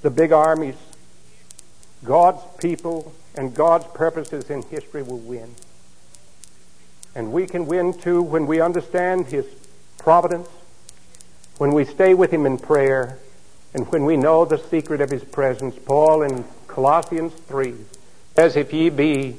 the 0.02 0.10
big 0.10 0.32
armies, 0.32 0.74
God's 2.04 2.42
people 2.58 3.14
and 3.38 3.54
God's 3.54 3.86
purposes 3.94 4.50
in 4.50 4.60
history 4.64 5.02
will 5.02 5.20
win. 5.20 5.54
And 7.14 7.32
we 7.32 7.46
can 7.46 7.64
win 7.64 7.94
too 7.94 8.20
when 8.20 8.46
we 8.46 8.60
understand 8.60 9.28
His 9.28 9.46
providence, 9.96 10.50
when 11.56 11.72
we 11.72 11.86
stay 11.86 12.12
with 12.12 12.30
Him 12.30 12.44
in 12.44 12.58
prayer, 12.58 13.18
and 13.72 13.90
when 13.90 14.04
we 14.04 14.18
know 14.18 14.44
the 14.44 14.58
secret 14.58 15.00
of 15.00 15.08
His 15.08 15.24
presence. 15.24 15.74
Paul 15.86 16.20
in 16.20 16.44
Colossians 16.66 17.32
3 17.32 17.74
says, 18.36 18.56
If 18.56 18.74
ye 18.74 18.90
be 18.90 19.38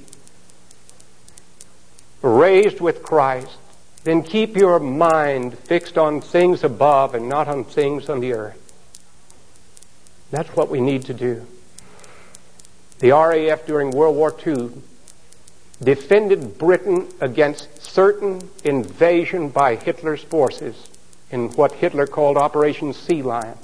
raised 2.24 2.82
with 2.82 3.03
Christ, 3.03 3.57
then 4.03 4.24
keep 4.24 4.55
your 4.57 4.80
mind 4.80 5.57
fixed 5.59 5.97
on 5.97 6.21
things 6.21 6.63
above 6.63 7.13
and 7.13 7.30
not 7.30 7.47
on 7.47 7.63
things 7.63 8.09
on 8.09 8.19
the 8.19 8.34
earth. 8.34 8.59
That's 10.32 10.49
what 10.55 10.69
we 10.69 10.82
need 10.82 11.05
to 11.05 11.13
do. 11.13 11.45
The 12.99 13.11
RAF 13.11 13.65
during 13.67 13.91
World 13.91 14.15
War 14.15 14.36
II 14.45 14.71
defended 15.82 16.57
Britain 16.57 17.07
against 17.19 17.84
certain 17.84 18.49
invasion 18.63 19.49
by 19.49 19.76
Hitler's 19.76 20.24
forces 20.24 20.89
in 21.30 21.49
what 21.49 21.74
Hitler 21.74 22.07
called 22.07 22.38
Operation 22.38 22.93
Sea 22.93 23.21
Lion. 23.21 23.57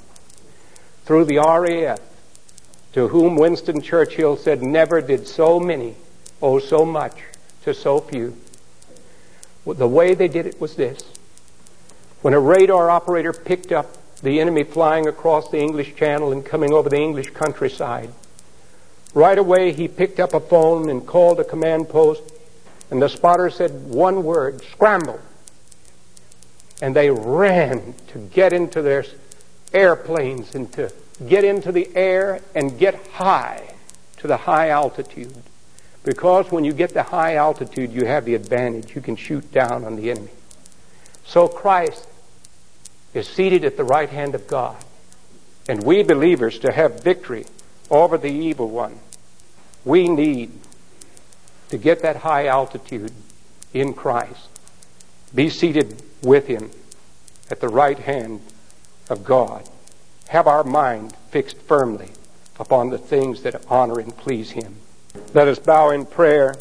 Through 1.05 1.25
the 1.25 1.37
RAF, 1.37 1.99
to 2.93 3.07
whom 3.07 3.35
Winston 3.35 3.81
Churchill 3.81 4.35
said, 4.35 4.61
Never 4.61 5.01
did 5.01 5.27
so 5.27 5.59
many 5.59 5.95
owe 6.41 6.59
so 6.59 6.85
much 6.85 7.19
to 7.63 7.73
so 7.73 7.99
few. 7.99 8.35
The 9.65 9.87
way 9.87 10.13
they 10.13 10.27
did 10.27 10.45
it 10.45 10.59
was 10.59 10.75
this. 10.75 11.03
When 12.21 12.33
a 12.33 12.39
radar 12.39 12.89
operator 12.89 13.33
picked 13.33 13.71
up 13.71 13.97
the 14.21 14.39
enemy 14.39 14.63
flying 14.63 15.07
across 15.07 15.49
the 15.49 15.59
English 15.59 15.95
Channel 15.95 16.31
and 16.31 16.45
coming 16.45 16.73
over 16.73 16.89
the 16.89 16.99
English 16.99 17.29
countryside, 17.31 18.11
Right 19.13 19.37
away, 19.37 19.71
he 19.71 19.87
picked 19.87 20.19
up 20.19 20.33
a 20.33 20.39
phone 20.39 20.89
and 20.89 21.05
called 21.05 21.39
a 21.39 21.43
command 21.43 21.89
post, 21.89 22.21
and 22.91 23.01
the 23.01 23.09
spotter 23.09 23.49
said 23.49 23.89
one 23.89 24.23
word, 24.23 24.63
scramble. 24.71 25.19
And 26.81 26.95
they 26.95 27.09
ran 27.09 27.95
to 28.09 28.19
get 28.19 28.53
into 28.53 28.81
their 28.81 29.05
airplanes 29.73 30.53
and 30.53 30.71
to 30.73 30.93
get 31.27 31.43
into 31.43 31.71
the 31.71 31.89
air 31.95 32.41
and 32.53 32.77
get 32.77 33.07
high 33.07 33.73
to 34.17 34.27
the 34.27 34.37
high 34.37 34.69
altitude. 34.69 35.43
Because 36.03 36.51
when 36.51 36.63
you 36.63 36.73
get 36.73 36.93
the 36.93 37.03
high 37.03 37.35
altitude, 37.35 37.91
you 37.91 38.05
have 38.05 38.25
the 38.25 38.35
advantage. 38.35 38.95
You 38.95 39.01
can 39.01 39.15
shoot 39.15 39.51
down 39.51 39.83
on 39.83 39.95
the 39.95 40.11
enemy. 40.11 40.29
So 41.25 41.47
Christ 41.47 42.07
is 43.13 43.27
seated 43.27 43.65
at 43.65 43.77
the 43.77 43.83
right 43.83 44.09
hand 44.09 44.35
of 44.35 44.47
God. 44.47 44.77
And 45.67 45.83
we 45.83 46.03
believers 46.03 46.59
to 46.59 46.71
have 46.71 47.03
victory 47.03 47.45
over 47.89 48.17
the 48.17 48.31
evil 48.31 48.69
one. 48.69 48.99
We 49.85 50.07
need 50.07 50.51
to 51.69 51.77
get 51.77 52.01
that 52.01 52.17
high 52.17 52.47
altitude 52.47 53.11
in 53.73 53.93
Christ. 53.93 54.47
Be 55.33 55.49
seated 55.49 56.01
with 56.23 56.47
Him 56.47 56.71
at 57.51 57.59
the 57.59 57.69
right 57.69 57.99
hand 57.99 58.41
of 59.09 59.23
God. 59.23 59.69
Have 60.29 60.47
our 60.47 60.63
mind 60.63 61.15
fixed 61.29 61.57
firmly 61.57 62.09
upon 62.59 62.89
the 62.89 62.97
things 62.97 63.43
that 63.43 63.63
honor 63.69 63.99
and 63.99 64.15
please 64.17 64.51
Him. 64.51 64.75
Let 65.33 65.47
us 65.47 65.57
bow 65.57 65.89
in 65.89 66.05
prayer. 66.05 66.55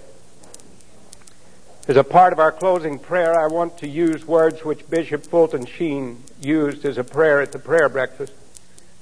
As 1.86 1.96
a 1.96 2.04
part 2.04 2.32
of 2.32 2.38
our 2.38 2.52
closing 2.52 2.98
prayer, 2.98 3.38
I 3.38 3.46
want 3.46 3.76
to 3.78 3.88
use 3.88 4.26
words 4.26 4.64
which 4.64 4.88
Bishop 4.88 5.26
Fulton 5.26 5.66
Sheen 5.66 6.22
used 6.40 6.84
as 6.86 6.96
a 6.96 7.04
prayer 7.04 7.42
at 7.42 7.52
the 7.52 7.58
prayer 7.58 7.90
breakfast. 7.90 8.32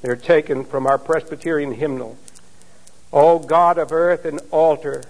They're 0.02 0.16
taken 0.16 0.64
from 0.64 0.86
our 0.86 0.98
Presbyterian 0.98 1.74
hymnal. 1.74 2.18
O 3.12 3.38
God 3.38 3.78
of 3.78 3.92
earth 3.92 4.24
and 4.24 4.40
altar, 4.50 5.04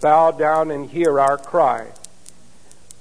bow 0.00 0.30
down 0.30 0.70
and 0.70 0.88
hear 0.88 1.18
our 1.18 1.36
cry. 1.36 1.88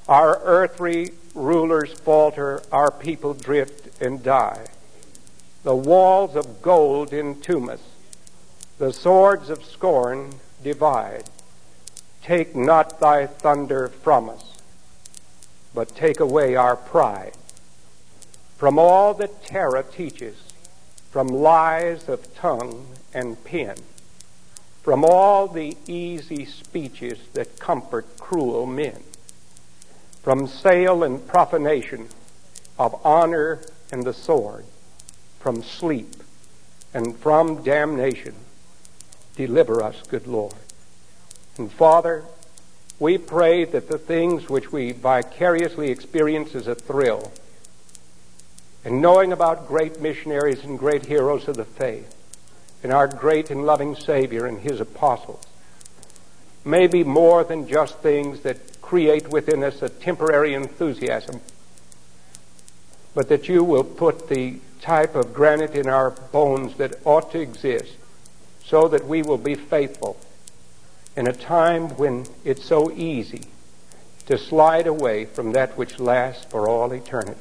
Our 0.08 0.42
earthly 0.44 1.12
rulers 1.36 1.94
falter, 1.94 2.64
our 2.72 2.90
people 2.90 3.36
drift 3.36 4.02
and 4.02 4.24
die. 4.24 4.66
The 5.62 5.76
walls 5.76 6.36
of 6.36 6.64
gold 6.64 7.14
entomb 7.14 7.70
us, 7.70 7.82
the 8.80 8.92
swords 8.92 9.52
of 9.52 9.64
scorn 9.64 10.34
divide. 10.64 11.24
Take 12.24 12.56
not 12.56 13.00
thy 13.00 13.26
thunder 13.28 13.88
from 13.88 14.30
us, 14.30 14.58
but 15.74 15.96
take 15.96 16.20
away 16.20 16.56
our 16.56 16.76
pride. 16.76 17.34
From 18.58 18.78
all 18.78 19.14
that 19.16 19.44
terror 19.44 19.84
teaches, 19.84 20.36
from 21.12 21.28
lies 21.28 22.10
of 22.10 22.36
tongue 22.36 22.88
and 23.14 23.44
pen, 23.44 23.78
from 24.84 25.04
all 25.06 25.48
the 25.48 25.76
easy 25.88 26.46
speeches 26.46 27.20
that 27.34 27.60
comfort 27.60 28.06
cruel 28.20 28.66
men, 28.66 29.02
from 30.22 30.46
sale 30.46 31.04
and 31.04 31.26
profanation 31.26 32.10
of 32.78 33.00
honor 33.06 33.60
and 33.92 34.04
the 34.04 34.14
sword, 34.14 34.66
from 35.40 35.64
sleep 35.64 36.16
and 36.94 37.18
from 37.18 37.64
damnation. 37.64 38.36
Deliver 39.40 39.82
us, 39.82 39.96
good 40.10 40.28
Lord. 40.28 40.54
And 41.58 41.72
Father, 41.72 42.26
we 43.00 43.18
pray 43.18 43.64
that 43.64 43.88
the 43.88 43.98
things 43.98 44.50
which 44.50 44.74
we 44.74 44.92
vicariously 44.92 45.92
experience 45.92 46.56
as 46.56 46.68
a 46.68 46.76
thrill, 46.76 47.32
and 48.84 49.02
knowing 49.02 49.32
about 49.32 49.66
great 49.66 50.02
missionaries 50.02 50.66
and 50.66 50.78
great 50.78 51.06
heroes 51.06 51.48
of 51.48 51.56
the 51.56 51.64
faith, 51.64 52.14
and 52.84 52.92
our 52.92 53.08
great 53.08 53.50
and 53.50 53.66
loving 53.66 53.96
Savior 53.96 54.46
and 54.46 54.60
His 54.60 54.82
apostles 54.82 55.48
may 56.66 56.88
be 56.88 57.06
more 57.06 57.46
than 57.46 57.66
just 57.66 58.00
things 58.00 58.42
that 58.42 58.82
create 58.82 59.30
within 59.30 59.64
us 59.64 59.82
a 59.82 59.88
temporary 59.88 60.54
enthusiasm, 60.54 61.40
but 63.16 63.30
that 63.30 63.48
you 63.48 63.64
will 63.64 63.86
put 63.86 64.28
the 64.28 64.60
type 64.82 65.16
of 65.16 65.34
granite 65.34 65.76
in 65.76 65.88
our 65.88 66.12
bones 66.12 66.76
that 66.76 67.00
ought 67.06 67.32
to 67.32 67.40
exist 67.40 67.96
so 68.64 68.88
that 68.88 69.08
we 69.08 69.22
will 69.22 69.38
be 69.38 69.56
faithful 69.56 70.18
in 71.16 71.28
a 71.28 71.34
time 71.34 71.90
when 71.98 72.26
it's 72.44 72.66
so 72.66 72.92
easy 72.92 73.44
to 74.26 74.38
slide 74.38 74.88
away 74.88 75.26
from 75.26 75.54
that 75.54 75.78
which 75.78 76.00
lasts 76.00 76.46
for 76.46 76.68
all 76.68 76.92
eternity. 76.92 77.40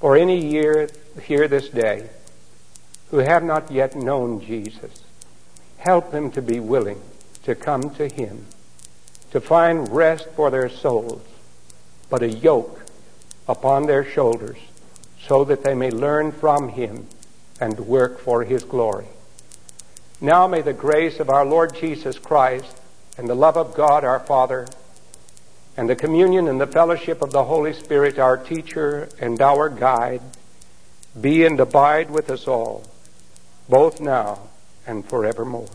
For 0.00 0.16
any 0.16 0.44
year 0.44 0.88
here 1.22 1.46
this 1.46 1.68
day, 1.68 2.08
who 3.10 3.18
have 3.18 3.44
not 3.44 3.70
yet 3.70 3.94
known 3.94 4.40
Jesus. 4.40 5.04
Help 5.78 6.10
them 6.10 6.30
to 6.32 6.42
be 6.42 6.58
willing 6.58 7.00
to 7.44 7.54
come 7.54 7.90
to 7.94 8.08
Him, 8.08 8.46
to 9.30 9.40
find 9.40 9.88
rest 9.94 10.26
for 10.34 10.50
their 10.50 10.68
souls, 10.68 11.22
but 12.10 12.22
a 12.22 12.28
yoke 12.28 12.82
upon 13.46 13.86
their 13.86 14.04
shoulders 14.04 14.58
so 15.26 15.44
that 15.44 15.62
they 15.64 15.74
may 15.74 15.90
learn 15.90 16.32
from 16.32 16.68
him 16.68 17.06
and 17.60 17.78
work 17.80 18.20
for 18.20 18.44
his 18.44 18.64
glory. 18.64 19.06
Now 20.24 20.46
may 20.46 20.62
the 20.62 20.72
grace 20.72 21.20
of 21.20 21.28
our 21.28 21.44
Lord 21.44 21.74
Jesus 21.74 22.18
Christ 22.18 22.80
and 23.18 23.28
the 23.28 23.34
love 23.34 23.58
of 23.58 23.74
God 23.74 24.04
our 24.04 24.20
Father 24.20 24.66
and 25.76 25.86
the 25.86 25.94
communion 25.94 26.48
and 26.48 26.58
the 26.58 26.66
fellowship 26.66 27.20
of 27.20 27.30
the 27.30 27.44
Holy 27.44 27.74
Spirit, 27.74 28.18
our 28.18 28.38
teacher 28.38 29.10
and 29.20 29.38
our 29.42 29.68
guide, 29.68 30.22
be 31.20 31.44
and 31.44 31.60
abide 31.60 32.10
with 32.10 32.30
us 32.30 32.48
all, 32.48 32.84
both 33.68 34.00
now 34.00 34.38
and 34.86 35.04
forevermore. 35.04 35.68